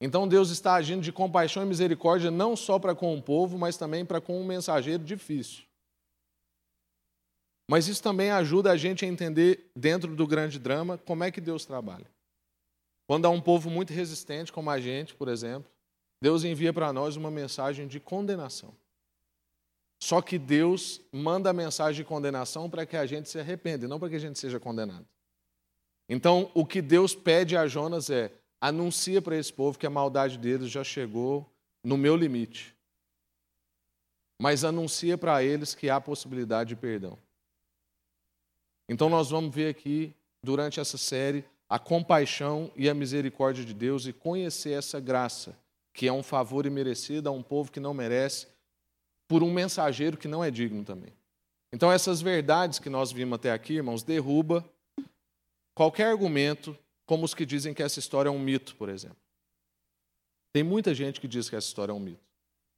Então, 0.00 0.28
Deus 0.28 0.50
está 0.50 0.74
agindo 0.74 1.02
de 1.02 1.10
compaixão 1.10 1.64
e 1.64 1.66
misericórdia 1.66 2.30
não 2.30 2.54
só 2.54 2.78
para 2.78 2.94
com 2.94 3.12
o 3.12 3.20
povo, 3.20 3.58
mas 3.58 3.76
também 3.76 4.04
para 4.04 4.20
com 4.20 4.40
um 4.40 4.46
mensageiro 4.46 5.02
difícil. 5.02 5.64
Mas 7.68 7.88
isso 7.88 8.00
também 8.00 8.30
ajuda 8.30 8.70
a 8.70 8.76
gente 8.76 9.04
a 9.04 9.08
entender, 9.08 9.68
dentro 9.74 10.14
do 10.14 10.24
grande 10.24 10.56
drama, 10.60 10.96
como 10.96 11.24
é 11.24 11.32
que 11.32 11.40
Deus 11.40 11.64
trabalha. 11.64 12.06
Quando 13.08 13.24
há 13.24 13.28
um 13.28 13.40
povo 13.40 13.68
muito 13.68 13.92
resistente, 13.92 14.52
como 14.52 14.70
a 14.70 14.78
gente, 14.78 15.16
por 15.16 15.26
exemplo, 15.26 15.68
Deus 16.22 16.44
envia 16.44 16.72
para 16.72 16.92
nós 16.92 17.16
uma 17.16 17.30
mensagem 17.30 17.88
de 17.88 17.98
condenação. 17.98 18.72
Só 19.98 20.20
que 20.20 20.38
Deus 20.38 21.00
manda 21.10 21.50
a 21.50 21.52
mensagem 21.52 22.02
de 22.02 22.08
condenação 22.08 22.68
para 22.68 22.84
que 22.84 22.96
a 22.96 23.06
gente 23.06 23.28
se 23.28 23.38
arrependa, 23.38 23.88
não 23.88 23.98
para 23.98 24.10
que 24.10 24.16
a 24.16 24.20
gente 24.20 24.38
seja 24.38 24.60
condenado. 24.60 25.06
Então, 26.08 26.50
o 26.54 26.66
que 26.66 26.82
Deus 26.82 27.14
pede 27.14 27.56
a 27.56 27.66
Jonas 27.66 28.10
é: 28.10 28.30
anuncia 28.60 29.22
para 29.22 29.36
esse 29.36 29.52
povo 29.52 29.78
que 29.78 29.86
a 29.86 29.90
maldade 29.90 30.38
deles 30.38 30.70
já 30.70 30.84
chegou 30.84 31.50
no 31.82 31.96
meu 31.96 32.16
limite. 32.16 32.74
Mas 34.38 34.64
anuncia 34.64 35.16
para 35.16 35.42
eles 35.42 35.74
que 35.74 35.88
há 35.88 36.00
possibilidade 36.00 36.70
de 36.70 36.76
perdão. 36.76 37.18
Então, 38.88 39.08
nós 39.08 39.30
vamos 39.30 39.54
ver 39.54 39.68
aqui, 39.68 40.14
durante 40.42 40.78
essa 40.78 40.98
série, 40.98 41.44
a 41.68 41.78
compaixão 41.78 42.70
e 42.76 42.88
a 42.88 42.94
misericórdia 42.94 43.64
de 43.64 43.72
Deus 43.72 44.06
e 44.06 44.12
conhecer 44.12 44.72
essa 44.72 45.00
graça 45.00 45.56
que 45.94 46.08
é 46.08 46.12
um 46.12 46.24
favor 46.24 46.66
imerecido 46.66 47.28
a 47.28 47.32
um 47.32 47.42
povo 47.42 47.70
que 47.70 47.78
não 47.78 47.94
merece, 47.94 48.48
por 49.26 49.42
um 49.42 49.52
mensageiro 49.52 50.16
que 50.16 50.28
não 50.28 50.42
é 50.42 50.50
digno 50.50 50.84
também. 50.84 51.12
Então, 51.72 51.90
essas 51.90 52.20
verdades 52.20 52.78
que 52.78 52.88
nós 52.88 53.10
vimos 53.10 53.36
até 53.36 53.50
aqui, 53.50 53.74
irmãos, 53.74 54.02
derruba 54.02 54.64
qualquer 55.74 56.06
argumento, 56.06 56.78
como 57.04 57.24
os 57.24 57.34
que 57.34 57.44
dizem 57.44 57.74
que 57.74 57.82
essa 57.82 57.98
história 57.98 58.28
é 58.28 58.32
um 58.32 58.38
mito, 58.38 58.76
por 58.76 58.88
exemplo. 58.88 59.16
Tem 60.52 60.62
muita 60.62 60.94
gente 60.94 61.20
que 61.20 61.26
diz 61.26 61.50
que 61.50 61.56
essa 61.56 61.66
história 61.66 61.90
é 61.90 61.94
um 61.94 62.00
mito. 62.00 62.22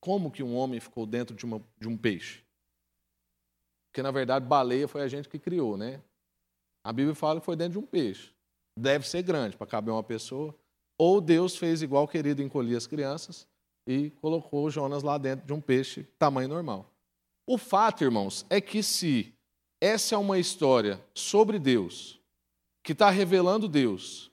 Como 0.00 0.30
que 0.30 0.42
um 0.42 0.56
homem 0.56 0.80
ficou 0.80 1.04
dentro 1.04 1.36
de, 1.36 1.44
uma, 1.44 1.62
de 1.78 1.88
um 1.88 1.96
peixe? 1.96 2.42
Porque, 3.90 4.02
na 4.02 4.10
verdade, 4.10 4.46
baleia 4.46 4.88
foi 4.88 5.02
a 5.02 5.08
gente 5.08 5.28
que 5.28 5.38
criou, 5.38 5.76
né? 5.76 6.00
A 6.82 6.92
Bíblia 6.92 7.14
fala 7.14 7.40
que 7.40 7.46
foi 7.46 7.56
dentro 7.56 7.72
de 7.72 7.78
um 7.78 7.86
peixe. 7.86 8.32
Deve 8.78 9.06
ser 9.06 9.22
grande 9.22 9.56
para 9.56 9.66
caber 9.66 9.92
uma 9.92 10.02
pessoa. 10.02 10.54
Ou 10.96 11.20
Deus 11.20 11.56
fez 11.56 11.82
igual 11.82 12.08
querido 12.08 12.42
encolher 12.42 12.76
as 12.76 12.86
crianças 12.86 13.46
e 13.86 14.10
colocou 14.10 14.70
Jonas 14.70 15.02
lá 15.02 15.16
dentro 15.18 15.46
de 15.46 15.52
um 15.52 15.60
peixe 15.60 16.04
tamanho 16.18 16.48
normal. 16.48 16.90
O 17.46 17.56
fato, 17.56 18.02
irmãos, 18.02 18.44
é 18.50 18.60
que 18.60 18.82
se 18.82 19.32
essa 19.80 20.14
é 20.14 20.18
uma 20.18 20.38
história 20.38 21.00
sobre 21.14 21.58
Deus, 21.58 22.20
que 22.82 22.92
está 22.92 23.10
revelando 23.10 23.68
Deus, 23.68 24.30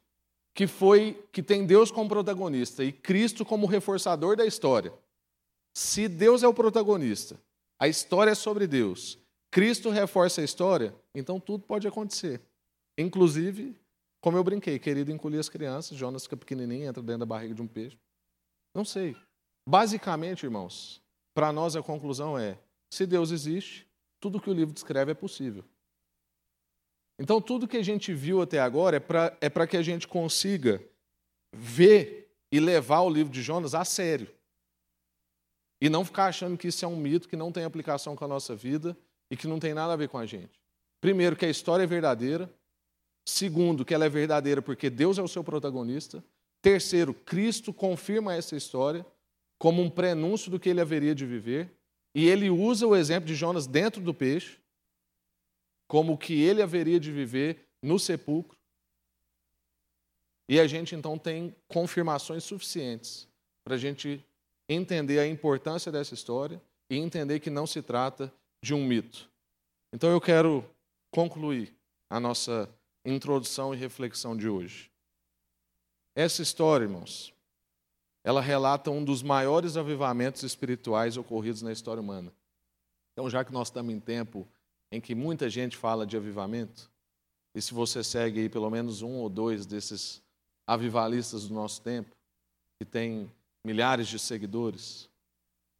que 0.55 0.67
foi 0.67 1.23
que 1.31 1.43
tem 1.43 1.65
Deus 1.65 1.91
como 1.91 2.09
protagonista 2.09 2.83
e 2.83 2.91
Cristo 2.91 3.45
como 3.45 3.67
reforçador 3.67 4.35
da 4.35 4.45
história. 4.45 4.93
Se 5.75 6.07
Deus 6.07 6.43
é 6.43 6.47
o 6.47 6.53
protagonista, 6.53 7.39
a 7.79 7.87
história 7.87 8.31
é 8.31 8.35
sobre 8.35 8.67
Deus, 8.67 9.19
Cristo 9.51 9.89
reforça 9.89 10.41
a 10.41 10.43
história, 10.43 10.95
então 11.13 11.39
tudo 11.39 11.63
pode 11.63 11.87
acontecer. 11.87 12.41
Inclusive 12.97 13.75
como 14.23 14.37
eu 14.37 14.43
brinquei, 14.43 14.79
querido 14.79 15.11
encolher 15.11 15.39
as 15.39 15.49
crianças, 15.49 15.97
Jonas 15.97 16.23
fica 16.23 16.37
pequenininho, 16.37 16.87
entra 16.87 17.03
dentro 17.03 17.19
da 17.19 17.25
barriga 17.25 17.53
de 17.53 17.61
um 17.61 17.67
peixe. 17.67 17.99
Não 18.73 18.85
sei. 18.85 19.17
Basicamente, 19.67 20.43
irmãos, 20.43 21.01
para 21.33 21.51
nós 21.51 21.75
a 21.75 21.83
conclusão 21.83 22.37
é: 22.37 22.57
se 22.91 23.05
Deus 23.05 23.31
existe, 23.31 23.87
tudo 24.19 24.39
que 24.39 24.49
o 24.49 24.53
livro 24.53 24.73
descreve 24.73 25.11
é 25.11 25.15
possível. 25.15 25.63
Então, 27.19 27.41
tudo 27.41 27.67
que 27.67 27.77
a 27.77 27.83
gente 27.83 28.13
viu 28.13 28.41
até 28.41 28.59
agora 28.59 28.97
é 28.97 28.99
para 28.99 29.37
é 29.39 29.67
que 29.67 29.77
a 29.77 29.81
gente 29.81 30.07
consiga 30.07 30.83
ver 31.53 32.35
e 32.51 32.59
levar 32.59 33.01
o 33.01 33.09
livro 33.09 33.31
de 33.31 33.41
Jonas 33.41 33.75
a 33.75 33.85
sério. 33.85 34.27
E 35.79 35.89
não 35.89 36.05
ficar 36.05 36.25
achando 36.25 36.57
que 36.57 36.67
isso 36.67 36.83
é 36.83 36.87
um 36.87 36.95
mito 36.95 37.27
que 37.27 37.35
não 37.35 37.51
tem 37.51 37.63
aplicação 37.63 38.15
com 38.15 38.25
a 38.25 38.27
nossa 38.27 38.55
vida 38.55 38.97
e 39.29 39.35
que 39.35 39.47
não 39.47 39.59
tem 39.59 39.73
nada 39.73 39.93
a 39.93 39.95
ver 39.95 40.09
com 40.09 40.17
a 40.17 40.25
gente. 40.25 40.61
Primeiro, 41.01 41.35
que 41.35 41.45
a 41.45 41.49
história 41.49 41.83
é 41.83 41.87
verdadeira. 41.87 42.49
Segundo, 43.25 43.85
que 43.85 43.93
ela 43.93 44.05
é 44.05 44.09
verdadeira 44.09 44.61
porque 44.61 44.89
Deus 44.89 45.17
é 45.17 45.21
o 45.21 45.27
seu 45.27 45.43
protagonista. 45.43 46.23
Terceiro, 46.61 47.13
Cristo 47.13 47.73
confirma 47.73 48.33
essa 48.33 48.55
história 48.55 49.05
como 49.57 49.81
um 49.81 49.89
prenúncio 49.89 50.51
do 50.51 50.59
que 50.59 50.69
ele 50.69 50.81
haveria 50.81 51.15
de 51.15 51.25
viver. 51.25 51.71
E 52.15 52.27
ele 52.27 52.49
usa 52.49 52.85
o 52.85 52.95
exemplo 52.95 53.27
de 53.27 53.35
Jonas 53.35 53.65
dentro 53.65 54.01
do 54.01 54.13
peixe, 54.13 54.57
como 55.87 56.13
o 56.13 56.17
que 56.17 56.41
ele 56.41 56.61
haveria 56.61 56.99
de 56.99 57.11
viver 57.11 57.67
no 57.81 57.97
sepulcro. 57.97 58.57
E 60.47 60.59
a 60.59 60.67
gente 60.67 60.95
então 60.95 61.17
tem 61.17 61.55
confirmações 61.67 62.43
suficientes 62.43 63.27
para 63.63 63.75
a 63.75 63.77
gente 63.77 64.23
entender 64.67 65.19
a 65.19 65.27
importância 65.27 65.91
dessa 65.91 66.13
história 66.13 66.61
e 66.89 66.97
entender 66.97 67.39
que 67.39 67.49
não 67.49 67.65
se 67.65 67.81
trata 67.81 68.31
de 68.61 68.73
um 68.73 68.85
mito. 68.85 69.29
Então 69.93 70.09
eu 70.09 70.21
quero 70.21 70.63
concluir 71.11 71.73
a 72.09 72.19
nossa 72.19 72.69
introdução 73.05 73.73
e 73.73 73.77
reflexão 73.77 74.35
de 74.35 74.47
hoje. 74.47 74.91
Essa 76.15 76.41
história, 76.41 76.85
irmãos, 76.85 77.33
ela 78.23 78.41
relata 78.41 78.89
um 78.89 79.03
dos 79.03 79.21
maiores 79.21 79.75
avivamentos 79.75 80.43
espirituais 80.43 81.17
ocorridos 81.17 81.61
na 81.61 81.71
história 81.71 82.01
humana. 82.01 82.31
Então, 83.11 83.29
já 83.29 83.43
que 83.43 83.51
nós 83.51 83.67
estamos 83.67 83.93
em 83.93 83.99
tempo 83.99 84.47
em 84.91 85.01
que 85.01 85.13
muita 85.15 85.49
gente 85.49 85.75
fala 85.75 86.05
de 86.05 86.15
avivamento, 86.15 86.89
e 87.55 87.61
se 87.61 87.73
você 87.73 88.03
segue 88.03 88.41
aí 88.41 88.49
pelo 88.49 88.69
menos 88.69 89.01
um 89.01 89.15
ou 89.15 89.29
dois 89.29 89.65
desses 89.65 90.21
avivalistas 90.65 91.47
do 91.47 91.53
nosso 91.53 91.81
tempo, 91.81 92.15
que 92.79 92.85
tem 92.85 93.29
milhares 93.63 94.07
de 94.07 94.17
seguidores, 94.17 95.09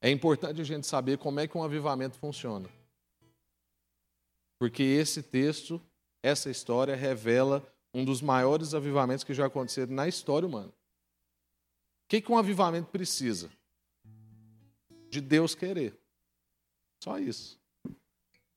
é 0.02 0.10
importante 0.10 0.60
a 0.60 0.64
gente 0.64 0.86
saber 0.86 1.18
como 1.18 1.40
é 1.40 1.48
que 1.48 1.58
um 1.58 1.64
avivamento 1.64 2.18
funciona. 2.18 2.68
Porque 4.60 4.84
esse 4.84 5.24
texto 5.24 5.82
essa 6.24 6.50
história 6.50 6.96
revela 6.96 7.62
um 7.94 8.06
dos 8.06 8.22
maiores 8.22 8.74
avivamentos 8.74 9.26
que 9.26 9.34
já 9.34 9.46
aconteceram 9.46 9.94
na 9.94 10.08
história 10.08 10.48
humana, 10.48 10.72
que, 12.14 12.22
que 12.22 12.32
um 12.32 12.38
avivamento 12.38 12.92
precisa? 12.92 13.50
De 15.10 15.20
Deus 15.20 15.56
querer. 15.56 15.98
Só 17.04 17.18
isso. 17.18 17.60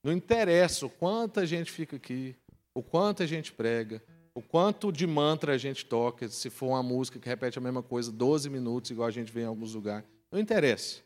Não 0.03 0.13
interessa 0.13 0.85
o 0.85 0.89
quanto 0.91 1.39
a 1.39 1.45
gente 1.45 1.71
fica 1.71 1.95
aqui, 1.95 2.35
o 2.71 2.83
quanto 2.83 3.23
a 3.23 3.25
gente 3.25 3.51
prega, 3.51 4.03
o 4.35 4.43
quanto 4.43 4.91
de 4.91 5.07
mantra 5.07 5.53
a 5.53 5.57
gente 5.57 5.87
toca, 5.87 6.29
se 6.29 6.51
for 6.51 6.67
uma 6.67 6.83
música 6.83 7.17
que 7.17 7.27
repete 7.27 7.57
a 7.57 7.61
mesma 7.61 7.81
coisa 7.81 8.11
12 8.11 8.47
minutos, 8.47 8.91
igual 8.91 9.07
a 9.07 9.11
gente 9.11 9.31
vê 9.31 9.41
em 9.41 9.45
alguns 9.45 9.73
lugares. 9.73 10.07
Não 10.31 10.39
interessa. 10.39 11.01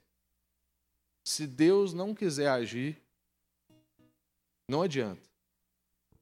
Se 1.23 1.47
Deus 1.47 1.93
não 1.93 2.13
quiser 2.13 2.49
agir, 2.49 3.01
não 4.67 4.81
adianta. 4.81 5.21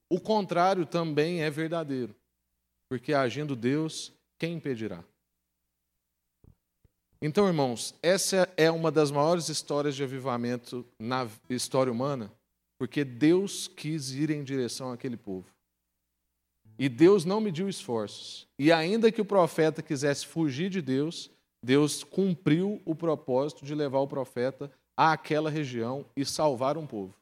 O 0.07 0.19
contrário 0.19 0.85
também 0.85 1.41
é 1.41 1.49
verdadeiro. 1.49 2.15
Porque 2.87 3.13
agindo 3.13 3.55
Deus, 3.55 4.13
quem 4.37 4.53
impedirá? 4.53 5.03
Então, 7.21 7.47
irmãos, 7.47 7.93
essa 8.01 8.47
é 8.55 8.71
uma 8.71 8.89
das 8.89 9.11
maiores 9.11 9.49
histórias 9.49 9.93
de 9.93 10.03
avivamento 10.03 10.85
na 10.97 11.27
história 11.49 11.91
humana, 11.91 12.31
porque 12.77 13.03
Deus 13.03 13.67
quis 13.67 14.11
ir 14.11 14.29
em 14.29 14.41
direção 14.41 14.93
àquele 14.93 15.17
povo. 15.17 15.45
E 16.77 16.87
Deus 16.87 17.25
não 17.25 17.41
mediu 17.41 17.67
esforços. 17.67 18.47
E 18.57 18.71
ainda 18.71 19.11
que 19.11 19.19
o 19.19 19.25
profeta 19.25 19.81
quisesse 19.81 20.25
fugir 20.25 20.69
de 20.69 20.81
Deus, 20.81 21.29
Deus 21.61 22.05
cumpriu 22.05 22.81
o 22.85 22.95
propósito 22.95 23.65
de 23.65 23.75
levar 23.75 23.99
o 23.99 24.07
profeta 24.07 24.71
àquela 24.95 25.49
região 25.49 26.05
e 26.15 26.23
salvar 26.23 26.77
um 26.77 26.87
povo. 26.87 27.13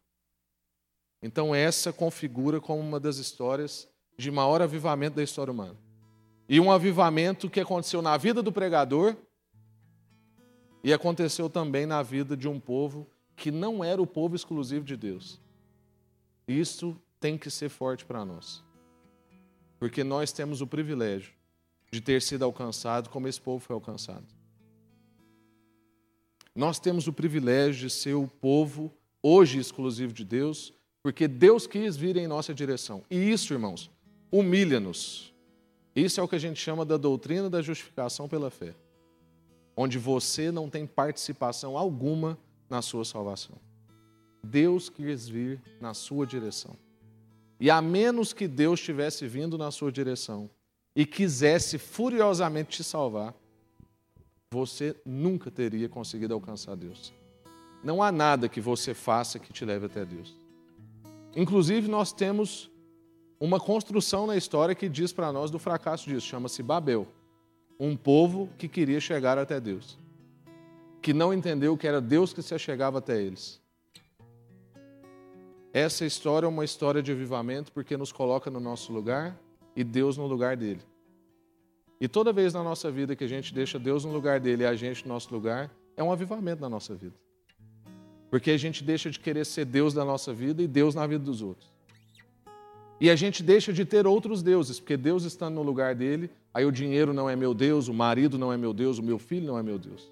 Então, 1.23 1.55
essa 1.55 1.91
configura 1.91 2.62
como 2.62 2.79
uma 2.79 2.99
das 2.99 3.17
histórias 3.17 3.89
de 4.15 4.29
maior 4.29 4.62
avivamento 4.62 5.15
da 5.15 5.23
história 5.23 5.51
humana. 5.51 5.75
E 6.47 6.60
um 6.60 6.71
avivamento 6.71 7.49
que 7.49 7.60
aconteceu 7.60 7.99
na 7.99 8.15
vida 8.15 8.43
do 8.43 8.51
pregador 8.51 9.17
e 10.83 10.93
aconteceu 10.93 11.49
também 11.49 11.85
na 11.85 12.01
vida 12.01 12.35
de 12.35 12.47
um 12.47 12.59
povo 12.59 13.07
que 13.35 13.51
não 13.51 13.83
era 13.83 14.01
o 14.01 14.07
povo 14.07 14.35
exclusivo 14.35 14.85
de 14.85 14.95
Deus. 14.95 15.39
Isso 16.47 16.99
tem 17.19 17.37
que 17.37 17.49
ser 17.49 17.69
forte 17.69 18.05
para 18.05 18.23
nós. 18.23 18.63
Porque 19.79 20.03
nós 20.03 20.31
temos 20.31 20.61
o 20.61 20.67
privilégio 20.67 21.33
de 21.91 22.01
ter 22.01 22.21
sido 22.21 22.43
alcançado 22.43 23.09
como 23.09 23.27
esse 23.27 23.39
povo 23.39 23.59
foi 23.59 23.73
alcançado. 23.73 24.25
Nós 26.55 26.79
temos 26.79 27.07
o 27.07 27.13
privilégio 27.13 27.87
de 27.87 27.93
ser 27.93 28.15
o 28.15 28.27
povo 28.27 28.91
hoje 29.21 29.59
exclusivo 29.59 30.11
de 30.11 30.25
Deus, 30.25 30.73
porque 31.03 31.27
Deus 31.27 31.67
quis 31.67 31.95
vir 31.95 32.17
em 32.17 32.27
nossa 32.27 32.53
direção. 32.53 33.03
E 33.09 33.31
isso, 33.31 33.53
irmãos, 33.53 33.91
humilha-nos. 34.31 35.33
Isso 35.95 36.19
é 36.19 36.23
o 36.23 36.27
que 36.27 36.35
a 36.35 36.39
gente 36.39 36.59
chama 36.59 36.83
da 36.83 36.97
doutrina 36.97 37.49
da 37.49 37.61
justificação 37.61 38.27
pela 38.27 38.49
fé, 38.49 38.75
onde 39.77 39.99
você 39.99 40.51
não 40.51 40.67
tem 40.67 40.87
participação 40.87 41.77
alguma 41.77 42.35
na 42.67 42.81
sua 42.81 43.05
salvação. 43.05 43.55
Deus 44.43 44.89
quis 44.89 45.29
vir 45.29 45.61
na 45.79 45.93
sua 45.93 46.25
direção. 46.25 46.75
E 47.59 47.69
a 47.69 47.79
menos 47.79 48.33
que 48.33 48.47
Deus 48.47 48.81
tivesse 48.81 49.27
vindo 49.27 49.57
na 49.57 49.69
sua 49.69 49.91
direção 49.91 50.49
e 50.95 51.05
quisesse 51.05 51.77
furiosamente 51.77 52.77
te 52.77 52.83
salvar, 52.83 53.35
você 54.51 54.95
nunca 55.05 55.51
teria 55.51 55.87
conseguido 55.87 56.33
alcançar 56.33 56.75
Deus. 56.75 57.13
Não 57.83 58.01
há 58.01 58.11
nada 58.11 58.49
que 58.49 58.59
você 58.59 58.93
faça 58.93 59.37
que 59.37 59.53
te 59.53 59.63
leve 59.63 59.85
até 59.85 60.03
Deus. 60.03 60.35
Inclusive, 61.35 61.87
nós 61.87 62.11
temos 62.11 62.71
uma 63.39 63.59
construção 63.59 64.25
na 64.25 64.35
história 64.35 64.73
que 64.73 64.89
diz 64.89 65.13
para 65.13 65.31
nós 65.31 65.51
do 65.51 65.59
fracasso 65.59 66.09
disso, 66.09 66.25
chama-se 66.25 66.63
Babel. 66.63 67.07
Um 67.79 67.95
povo 67.95 68.49
que 68.57 68.67
queria 68.67 68.99
chegar 68.99 69.37
até 69.37 69.59
Deus, 69.59 69.97
que 71.01 71.13
não 71.13 71.33
entendeu 71.33 71.77
que 71.77 71.87
era 71.87 72.01
Deus 72.01 72.33
que 72.33 72.41
se 72.41 72.55
achegava 72.55 72.97
até 72.97 73.21
eles. 73.21 73.61
Essa 75.71 76.05
história 76.05 76.47
é 76.47 76.49
uma 76.49 76.65
história 76.65 77.03
de 77.03 77.11
avivamento 77.11 77.71
porque 77.71 77.95
nos 77.95 78.11
coloca 78.11 78.49
no 78.49 78.59
nosso 78.59 78.91
lugar 78.91 79.37
e 79.75 79.83
Deus 79.83 80.17
no 80.17 80.25
lugar 80.25 80.57
dele. 80.57 80.81
E 82.01 82.07
toda 82.07 82.33
vez 82.33 82.53
na 82.53 82.63
nossa 82.63 82.91
vida 82.91 83.15
que 83.15 83.23
a 83.23 83.27
gente 83.27 83.53
deixa 83.53 83.77
Deus 83.77 84.03
no 84.03 84.11
lugar 84.11 84.39
dele 84.39 84.63
e 84.63 84.65
a 84.65 84.75
gente 84.75 85.07
no 85.07 85.13
nosso 85.13 85.31
lugar, 85.33 85.71
é 85.95 86.03
um 86.03 86.11
avivamento 86.11 86.61
na 86.61 86.69
nossa 86.69 86.95
vida. 86.95 87.15
Porque 88.29 88.51
a 88.51 88.57
gente 88.57 88.83
deixa 88.83 89.09
de 89.09 89.19
querer 89.19 89.45
ser 89.45 89.65
Deus 89.65 89.93
da 89.93 90.03
nossa 90.03 90.33
vida 90.33 90.61
e 90.63 90.67
Deus 90.67 90.95
na 90.95 91.05
vida 91.05 91.23
dos 91.23 91.41
outros. 91.41 91.76
E 92.99 93.10
a 93.10 93.15
gente 93.15 93.43
deixa 93.43 93.71
de 93.71 93.86
ter 93.86 94.07
outros 94.07 94.41
deuses, 94.41 94.79
porque 94.79 94.97
Deus 94.97 95.23
está 95.23 95.49
no 95.49 95.62
lugar 95.62 95.93
dele, 95.93 96.31
aí 96.53 96.65
o 96.65 96.71
dinheiro 96.71 97.13
não 97.13 97.29
é 97.29 97.36
meu 97.36 97.53
Deus, 97.53 97.88
o 97.88 97.93
marido 97.93 98.38
não 98.38 98.51
é 98.51 98.57
meu 98.57 98.73
Deus, 98.73 98.97
o 98.97 99.03
meu 99.03 99.19
filho 99.19 99.45
não 99.45 99.57
é 99.57 99.63
meu 99.63 99.77
Deus. 99.77 100.12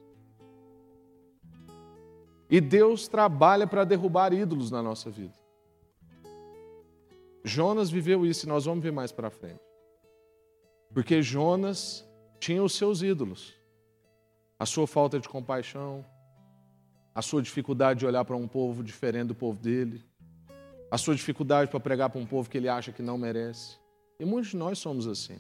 E 2.50 2.62
Deus 2.62 3.08
trabalha 3.08 3.66
para 3.66 3.84
derrubar 3.84 4.32
ídolos 4.34 4.70
na 4.70 4.82
nossa 4.84 5.10
vida. 5.10 5.34
Jonas 7.44 7.90
viveu 7.90 8.26
isso 8.26 8.46
e 8.46 8.50
nós 8.50 8.66
vamos 8.66 8.84
ver 8.84 8.92
mais 8.92 9.12
para 9.12 9.30
frente. 9.30 9.62
Porque 10.94 11.22
Jonas 11.22 12.08
tinha 12.40 12.64
os 12.64 12.74
seus 12.74 13.02
ídolos. 13.02 13.54
A 14.58 14.66
sua 14.66 14.88
falta 14.88 15.20
de 15.20 15.28
compaixão, 15.28 16.06
a 17.14 17.22
sua 17.22 17.42
dificuldade 17.42 18.00
de 18.00 18.06
olhar 18.06 18.24
para 18.24 18.36
um 18.36 18.48
povo 18.48 18.84
diferente 18.84 19.28
do 19.28 19.36
povo 19.36 19.60
dele, 19.60 20.04
a 20.96 20.98
sua 20.98 21.14
dificuldade 21.14 21.70
para 21.70 21.78
pregar 21.78 22.10
para 22.10 22.22
um 22.22 22.26
povo 22.26 22.50
que 22.50 22.58
ele 22.58 22.70
acha 22.70 22.90
que 22.90 23.02
não 23.02 23.18
merece. 23.18 23.76
E 24.18 24.24
muitos 24.24 24.52
de 24.52 24.56
nós 24.56 24.80
somos 24.80 25.06
assim. 25.08 25.38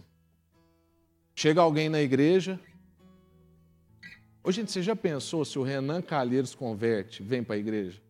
Chega 1.33 1.61
alguém 1.61 1.87
na 1.87 2.01
igreja. 2.01 2.59
Ô, 4.43 4.51
gente, 4.51 4.69
você 4.69 4.83
já 4.83 4.97
pensou 4.97 5.45
se 5.45 5.57
o 5.57 5.63
Renan 5.63 6.01
Calheiros 6.01 6.53
converte, 6.53 7.23
vem 7.23 7.41
para 7.41 7.55
a 7.55 7.57
igreja? 7.57 8.01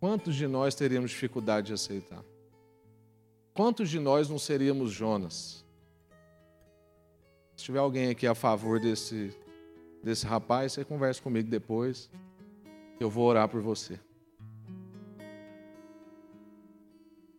Quantos 0.00 0.34
de 0.34 0.48
nós 0.48 0.74
teríamos 0.74 1.12
dificuldade 1.12 1.68
de 1.68 1.74
aceitar? 1.74 2.24
Quantos 3.54 3.88
de 3.88 4.00
nós 4.00 4.28
não 4.28 4.38
seríamos 4.38 4.90
Jonas? 4.90 5.64
Se 7.54 7.66
tiver 7.66 7.78
alguém 7.78 8.10
aqui 8.10 8.26
a 8.26 8.34
favor 8.34 8.80
desse, 8.80 9.32
desse 10.02 10.26
rapaz, 10.26 10.72
você 10.72 10.84
conversa 10.84 11.22
comigo 11.22 11.48
depois. 11.48 12.10
Eu 12.98 13.08
vou 13.08 13.28
orar 13.28 13.48
por 13.48 13.62
você. 13.62 14.00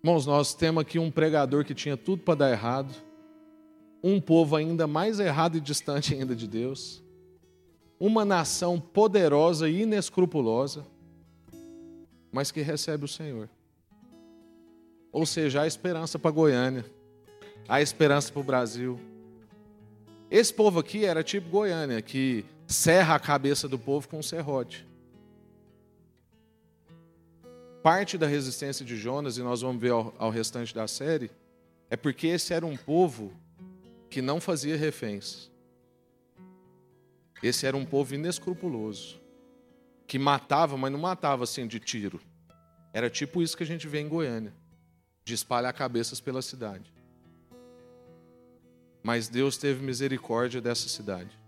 Irmãos, 0.04 0.26
nós 0.26 0.56
temos 0.56 0.82
aqui 0.82 0.98
um 0.98 1.12
pregador 1.12 1.64
que 1.64 1.76
tinha 1.76 1.96
tudo 1.96 2.24
para 2.24 2.34
dar 2.34 2.52
errado, 2.52 2.92
um 4.04 4.20
povo 4.20 4.56
ainda 4.56 4.88
mais 4.88 5.20
errado 5.20 5.58
e 5.58 5.62
distante 5.62 6.14
ainda 6.16 6.36
de 6.36 6.48
Deus, 6.48 7.04
uma 8.00 8.26
nação 8.26 8.80
poderosa 8.80 9.70
e 9.70 9.84
inescrupulosa, 9.84 10.84
mas 12.32 12.52
que 12.52 12.62
recebe 12.62 13.06
o 13.06 13.08
Senhor. 13.08 13.48
Ou 15.12 15.24
seja, 15.24 15.62
há 15.62 15.68
esperança 15.68 16.18
para 16.18 16.32
Goiânia, 16.32 16.84
há 17.68 17.80
esperança 17.80 18.32
para 18.32 18.42
o 18.42 18.44
Brasil. 18.44 19.00
Esse 20.32 20.52
povo 20.52 20.80
aqui 20.80 21.06
era 21.06 21.24
tipo 21.24 21.48
Goiânia, 21.48 22.02
que 22.02 22.44
serra 22.66 23.14
a 23.14 23.20
cabeça 23.20 23.68
do 23.68 23.78
povo 23.78 24.08
com 24.08 24.18
um 24.18 24.24
serrote. 24.24 24.84
Parte 27.82 28.18
da 28.18 28.28
resistência 28.28 28.86
de 28.86 28.96
Jonas, 28.96 29.38
e 29.38 29.42
nós 29.42 29.62
vamos 29.62 29.82
ver 29.82 29.92
ao, 29.92 30.14
ao 30.20 30.30
restante 30.30 30.74
da 30.74 30.88
série, 30.88 31.32
é 31.90 31.98
porque 31.98 32.28
esse 32.28 32.54
era 32.54 32.66
um 32.66 32.78
povo 32.78 33.34
que 34.10 34.22
não 34.22 34.40
fazia 34.40 34.78
reféns. 34.78 35.50
Esse 37.42 37.66
era 37.66 37.76
um 37.76 37.86
povo 37.86 38.14
inescrupuloso, 38.14 39.20
que 40.06 40.20
matava, 40.20 40.78
mas 40.78 40.92
não 40.92 41.00
matava 41.00 41.44
assim 41.44 41.66
de 41.66 41.80
tiro. 41.80 42.22
Era 42.94 43.10
tipo 43.10 43.42
isso 43.42 43.58
que 43.58 43.64
a 43.64 43.68
gente 43.68 43.88
vê 43.88 44.00
em 44.00 44.08
Goiânia 44.08 44.54
de 45.24 45.34
espalhar 45.34 45.74
cabeças 45.74 46.20
pela 46.20 46.42
cidade. 46.42 46.94
Mas 49.02 49.28
Deus 49.28 49.58
teve 49.58 49.84
misericórdia 49.84 50.62
dessa 50.62 50.88
cidade. 50.88 51.40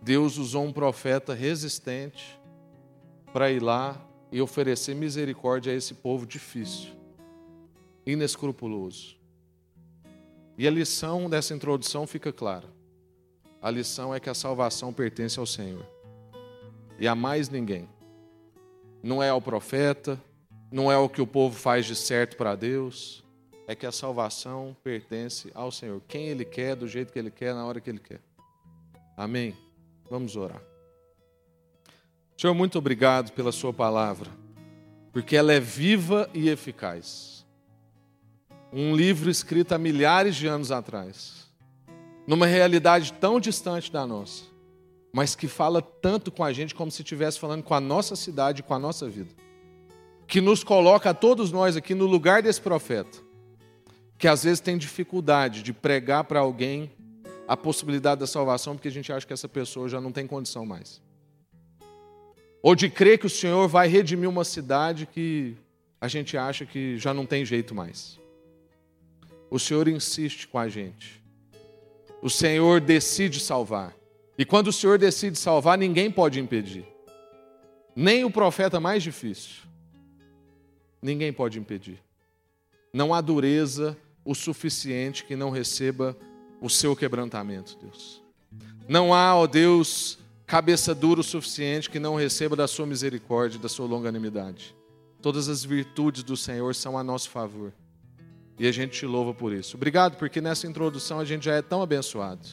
Deus 0.00 0.38
usou 0.38 0.64
um 0.64 0.72
profeta 0.72 1.34
resistente 1.34 2.40
para 3.32 3.50
ir 3.50 3.60
lá 3.60 4.00
e 4.36 4.40
oferecer 4.42 4.94
misericórdia 4.94 5.72
a 5.72 5.74
esse 5.74 5.94
povo 5.94 6.26
difícil, 6.26 6.90
inescrupuloso. 8.04 9.16
E 10.58 10.68
a 10.68 10.70
lição 10.70 11.30
dessa 11.30 11.54
introdução 11.54 12.06
fica 12.06 12.30
clara. 12.30 12.68
A 13.62 13.70
lição 13.70 14.14
é 14.14 14.20
que 14.20 14.28
a 14.28 14.34
salvação 14.34 14.92
pertence 14.92 15.40
ao 15.40 15.46
Senhor 15.46 15.86
e 16.98 17.08
a 17.08 17.14
mais 17.14 17.48
ninguém. 17.48 17.88
Não 19.02 19.22
é 19.22 19.30
ao 19.30 19.40
profeta, 19.40 20.22
não 20.70 20.92
é 20.92 20.98
o 20.98 21.08
que 21.08 21.22
o 21.22 21.26
povo 21.26 21.58
faz 21.58 21.86
de 21.86 21.96
certo 21.96 22.36
para 22.36 22.54
Deus, 22.54 23.24
é 23.66 23.74
que 23.74 23.86
a 23.86 23.92
salvação 23.92 24.76
pertence 24.84 25.50
ao 25.54 25.72
Senhor. 25.72 26.02
Quem 26.06 26.26
Ele 26.26 26.44
quer, 26.44 26.76
do 26.76 26.86
jeito 26.86 27.10
que 27.10 27.18
Ele 27.18 27.30
quer, 27.30 27.54
na 27.54 27.64
hora 27.64 27.80
que 27.80 27.88
Ele 27.88 28.00
quer. 28.00 28.20
Amém? 29.16 29.56
Vamos 30.10 30.36
orar. 30.36 30.60
Senhor, 32.36 32.52
muito 32.52 32.76
obrigado 32.76 33.32
pela 33.32 33.50
Sua 33.50 33.72
palavra, 33.72 34.30
porque 35.10 35.34
ela 35.34 35.54
é 35.54 35.60
viva 35.60 36.28
e 36.34 36.50
eficaz. 36.50 37.46
Um 38.70 38.94
livro 38.94 39.30
escrito 39.30 39.72
há 39.72 39.78
milhares 39.78 40.36
de 40.36 40.46
anos 40.46 40.70
atrás, 40.70 41.46
numa 42.26 42.44
realidade 42.46 43.10
tão 43.14 43.40
distante 43.40 43.90
da 43.90 44.06
nossa, 44.06 44.44
mas 45.14 45.34
que 45.34 45.48
fala 45.48 45.80
tanto 45.80 46.30
com 46.30 46.44
a 46.44 46.52
gente 46.52 46.74
como 46.74 46.90
se 46.90 47.00
estivesse 47.00 47.40
falando 47.40 47.62
com 47.62 47.72
a 47.72 47.80
nossa 47.80 48.14
cidade, 48.14 48.62
com 48.62 48.74
a 48.74 48.78
nossa 48.78 49.08
vida. 49.08 49.32
Que 50.26 50.42
nos 50.42 50.62
coloca 50.62 51.08
a 51.08 51.14
todos 51.14 51.50
nós 51.50 51.74
aqui 51.74 51.94
no 51.94 52.04
lugar 52.04 52.42
desse 52.42 52.60
profeta, 52.60 53.18
que 54.18 54.28
às 54.28 54.44
vezes 54.44 54.60
tem 54.60 54.76
dificuldade 54.76 55.62
de 55.62 55.72
pregar 55.72 56.24
para 56.24 56.40
alguém 56.40 56.92
a 57.48 57.56
possibilidade 57.56 58.20
da 58.20 58.26
salvação, 58.26 58.74
porque 58.74 58.88
a 58.88 58.92
gente 58.92 59.10
acha 59.10 59.26
que 59.26 59.32
essa 59.32 59.48
pessoa 59.48 59.88
já 59.88 60.02
não 60.02 60.12
tem 60.12 60.26
condição 60.26 60.66
mais. 60.66 61.05
Ou 62.66 62.74
de 62.74 62.90
crer 62.90 63.16
que 63.16 63.26
o 63.26 63.30
Senhor 63.30 63.68
vai 63.68 63.86
redimir 63.86 64.28
uma 64.28 64.42
cidade 64.42 65.06
que 65.06 65.54
a 66.00 66.08
gente 66.08 66.36
acha 66.36 66.66
que 66.66 66.98
já 66.98 67.14
não 67.14 67.24
tem 67.24 67.44
jeito 67.44 67.72
mais. 67.72 68.18
O 69.48 69.56
Senhor 69.56 69.86
insiste 69.86 70.48
com 70.48 70.58
a 70.58 70.68
gente. 70.68 71.22
O 72.20 72.28
Senhor 72.28 72.80
decide 72.80 73.38
salvar. 73.38 73.94
E 74.36 74.44
quando 74.44 74.66
o 74.66 74.72
Senhor 74.72 74.98
decide 74.98 75.38
salvar, 75.38 75.78
ninguém 75.78 76.10
pode 76.10 76.40
impedir. 76.40 76.84
Nem 77.94 78.24
o 78.24 78.32
profeta 78.32 78.80
mais 78.80 79.00
difícil. 79.00 79.62
Ninguém 81.00 81.32
pode 81.32 81.60
impedir. 81.60 82.02
Não 82.92 83.14
há 83.14 83.20
dureza 83.20 83.96
o 84.24 84.34
suficiente 84.34 85.24
que 85.24 85.36
não 85.36 85.50
receba 85.50 86.16
o 86.60 86.68
seu 86.68 86.96
quebrantamento, 86.96 87.78
Deus. 87.80 88.20
Não 88.88 89.14
há, 89.14 89.36
ó 89.36 89.46
Deus, 89.46 90.18
cabeça 90.46 90.94
dura 90.94 91.20
o 91.20 91.24
suficiente 91.24 91.90
que 91.90 91.98
não 91.98 92.14
receba 92.14 92.54
da 92.54 92.68
sua 92.68 92.86
misericórdia, 92.86 93.58
da 93.58 93.68
sua 93.68 93.86
longanimidade. 93.86 94.76
Todas 95.20 95.48
as 95.48 95.64
virtudes 95.64 96.22
do 96.22 96.36
Senhor 96.36 96.74
são 96.74 96.96
a 96.96 97.02
nosso 97.02 97.30
favor. 97.30 97.72
E 98.58 98.66
a 98.66 98.72
gente 98.72 98.98
te 98.98 99.06
louva 99.06 99.34
por 99.34 99.52
isso. 99.52 99.76
Obrigado, 99.76 100.16
porque 100.16 100.40
nessa 100.40 100.66
introdução 100.66 101.18
a 101.18 101.24
gente 101.24 101.44
já 101.44 101.54
é 101.54 101.62
tão 101.62 101.82
abençoado. 101.82 102.46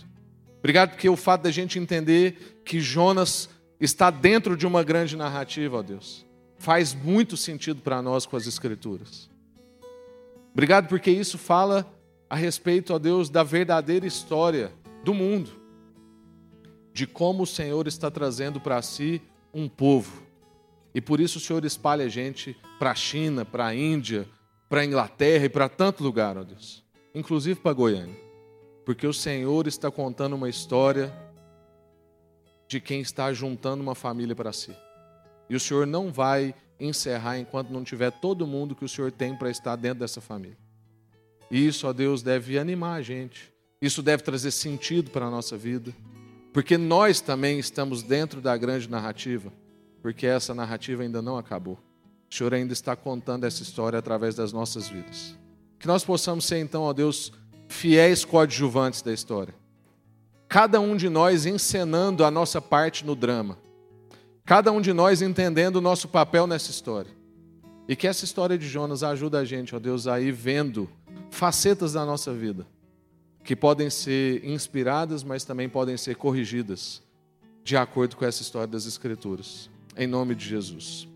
Obrigado, 0.60 0.92
porque 0.92 1.08
o 1.08 1.16
fato 1.16 1.44
da 1.44 1.52
gente 1.52 1.78
entender 1.78 2.62
que 2.66 2.80
Jonas 2.80 3.50
está 3.80 4.10
dentro 4.10 4.58
de 4.58 4.66
uma 4.66 4.84
grande 4.84 5.16
narrativa, 5.16 5.78
ó 5.78 5.82
Deus, 5.82 6.26
faz 6.58 6.94
muito 6.94 7.38
sentido 7.38 7.82
para 7.82 8.02
nós 8.02 8.26
com 8.26 8.36
as 8.36 8.48
Escrituras. 8.48 9.30
Obrigado, 10.52 10.88
porque 10.88 11.12
isso 11.12 11.38
fala 11.38 11.86
a 12.30 12.36
respeito, 12.36 12.94
ó 12.94 13.00
Deus, 13.00 13.30
da 13.30 13.44
verdadeira 13.44 14.06
história 14.06 14.72
do 15.04 15.14
mundo, 15.14 15.52
de 16.94 17.08
como 17.08 17.44
o 17.44 17.48
Senhor 17.48 17.88
está 17.88 18.12
trazendo 18.12 18.62
para 18.62 18.82
si 18.82 19.22
um 19.54 19.68
povo. 19.68 20.24
E 20.94 21.02
por 21.02 21.20
isso 21.20 21.40
o 21.40 21.42
Senhor 21.42 21.66
espalha 21.66 22.06
a 22.06 22.10
gente 22.10 22.56
para 22.78 22.92
a 22.92 22.96
China, 22.96 23.44
para 23.44 23.66
a 23.66 23.76
Índia, 23.76 24.28
para 24.70 24.82
a 24.82 24.86
Inglaterra 24.86 25.46
e 25.46 25.50
para 25.50 25.68
tanto 25.68 26.04
lugar, 26.04 26.38
ó 26.38 26.44
Deus, 26.44 26.84
inclusive 27.14 27.60
para 27.60 27.74
Goiânia, 27.74 28.16
porque 28.86 29.08
o 29.08 29.14
Senhor 29.14 29.68
está 29.68 29.90
contando 29.90 30.36
uma 30.36 30.50
história 30.50 31.12
de 32.68 32.80
quem 32.80 33.02
está 33.02 33.34
juntando 33.34 33.84
uma 33.84 33.96
família 33.96 34.36
para 34.36 34.54
si. 34.54 34.76
E 35.50 35.56
o 35.56 35.60
Senhor 35.60 35.86
não 35.86 36.12
vai 36.12 36.56
encerrar 36.80 37.38
enquanto 37.38 37.70
não 37.70 37.84
tiver 37.84 38.12
todo 38.12 38.48
mundo 38.48 38.76
que 38.76 38.86
o 38.86 38.90
Senhor 38.90 39.12
tem 39.12 39.36
para 39.36 39.50
estar 39.50 39.76
dentro 39.76 40.00
dessa 40.00 40.22
família. 40.22 40.58
E 41.52 41.68
isso, 41.68 41.88
ó 41.88 41.94
Deus, 41.94 42.24
deve 42.24 42.58
animar 42.58 42.98
a 42.98 43.02
gente. 43.02 43.54
Isso 43.82 44.02
deve 44.02 44.24
trazer 44.24 44.52
sentido 44.52 45.12
para 45.12 45.28
a 45.28 45.30
nossa 45.30 45.56
vida. 45.56 45.94
Porque 46.54 46.78
nós 46.78 47.20
também 47.20 47.58
estamos 47.58 48.04
dentro 48.04 48.40
da 48.40 48.56
grande 48.56 48.88
narrativa. 48.88 49.52
Porque 50.04 50.28
essa 50.28 50.54
narrativa 50.54 51.02
ainda 51.02 51.22
não 51.22 51.36
acabou. 51.36 51.80
O 52.32 52.36
Senhor 52.36 52.54
ainda 52.54 52.72
está 52.72 52.96
contando 52.96 53.46
essa 53.46 53.64
história 53.64 53.98
através 53.98 54.36
das 54.36 54.54
nossas 54.54 54.88
vidas. 54.88 55.36
Que 55.80 55.88
nós 55.88 56.06
possamos 56.06 56.46
ser, 56.46 56.60
então, 56.60 56.84
ó 56.84 56.94
Deus, 56.94 57.34
fiéis 57.68 58.24
coadjuvantes 58.24 59.02
da 59.02 59.12
história. 59.12 59.54
Cada 60.48 60.80
um 60.80 60.96
de 60.96 61.10
nós 61.10 61.48
encenando 61.48 62.24
a 62.24 62.30
nossa 62.30 62.62
parte 62.62 63.04
no 63.04 63.16
drama. 63.16 63.58
Cada 64.46 64.72
um 64.72 64.80
de 64.80 64.94
nós 64.94 65.22
entendendo 65.22 65.78
o 65.78 65.82
nosso 65.82 66.08
papel 66.08 66.46
nessa 66.46 66.70
história. 66.70 67.12
E 67.88 67.96
que 67.96 68.08
essa 68.08 68.26
história 68.26 68.58
de 68.58 68.68
Jonas 68.68 69.02
ajude 69.02 69.38
a 69.38 69.44
gente, 69.44 69.76
ó 69.76 69.80
Deus, 69.80 70.06
a 70.06 70.20
ir 70.22 70.32
vendo 70.32 70.88
facetas 71.32 71.94
da 71.94 72.06
nossa 72.06 72.32
vida 72.32 72.68
que 73.44 73.56
podem 73.56 73.90
ser 73.90 74.44
inspiradas, 74.46 75.24
mas 75.24 75.44
também 75.44 75.68
podem 75.68 75.98
ser 75.98 76.16
corrigidas 76.16 77.02
de 77.64 77.78
acordo 77.78 78.16
com 78.16 78.26
essa 78.26 78.42
história 78.42 78.68
das 78.68 78.86
Escrituras. 78.86 79.70
Em 79.98 80.08
nome 80.08 80.36
de 80.36 80.46
Jesus. 80.46 81.08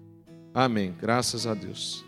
Amém. 0.53 0.95
Graças 0.99 1.45
a 1.45 1.53
Deus. 1.53 2.05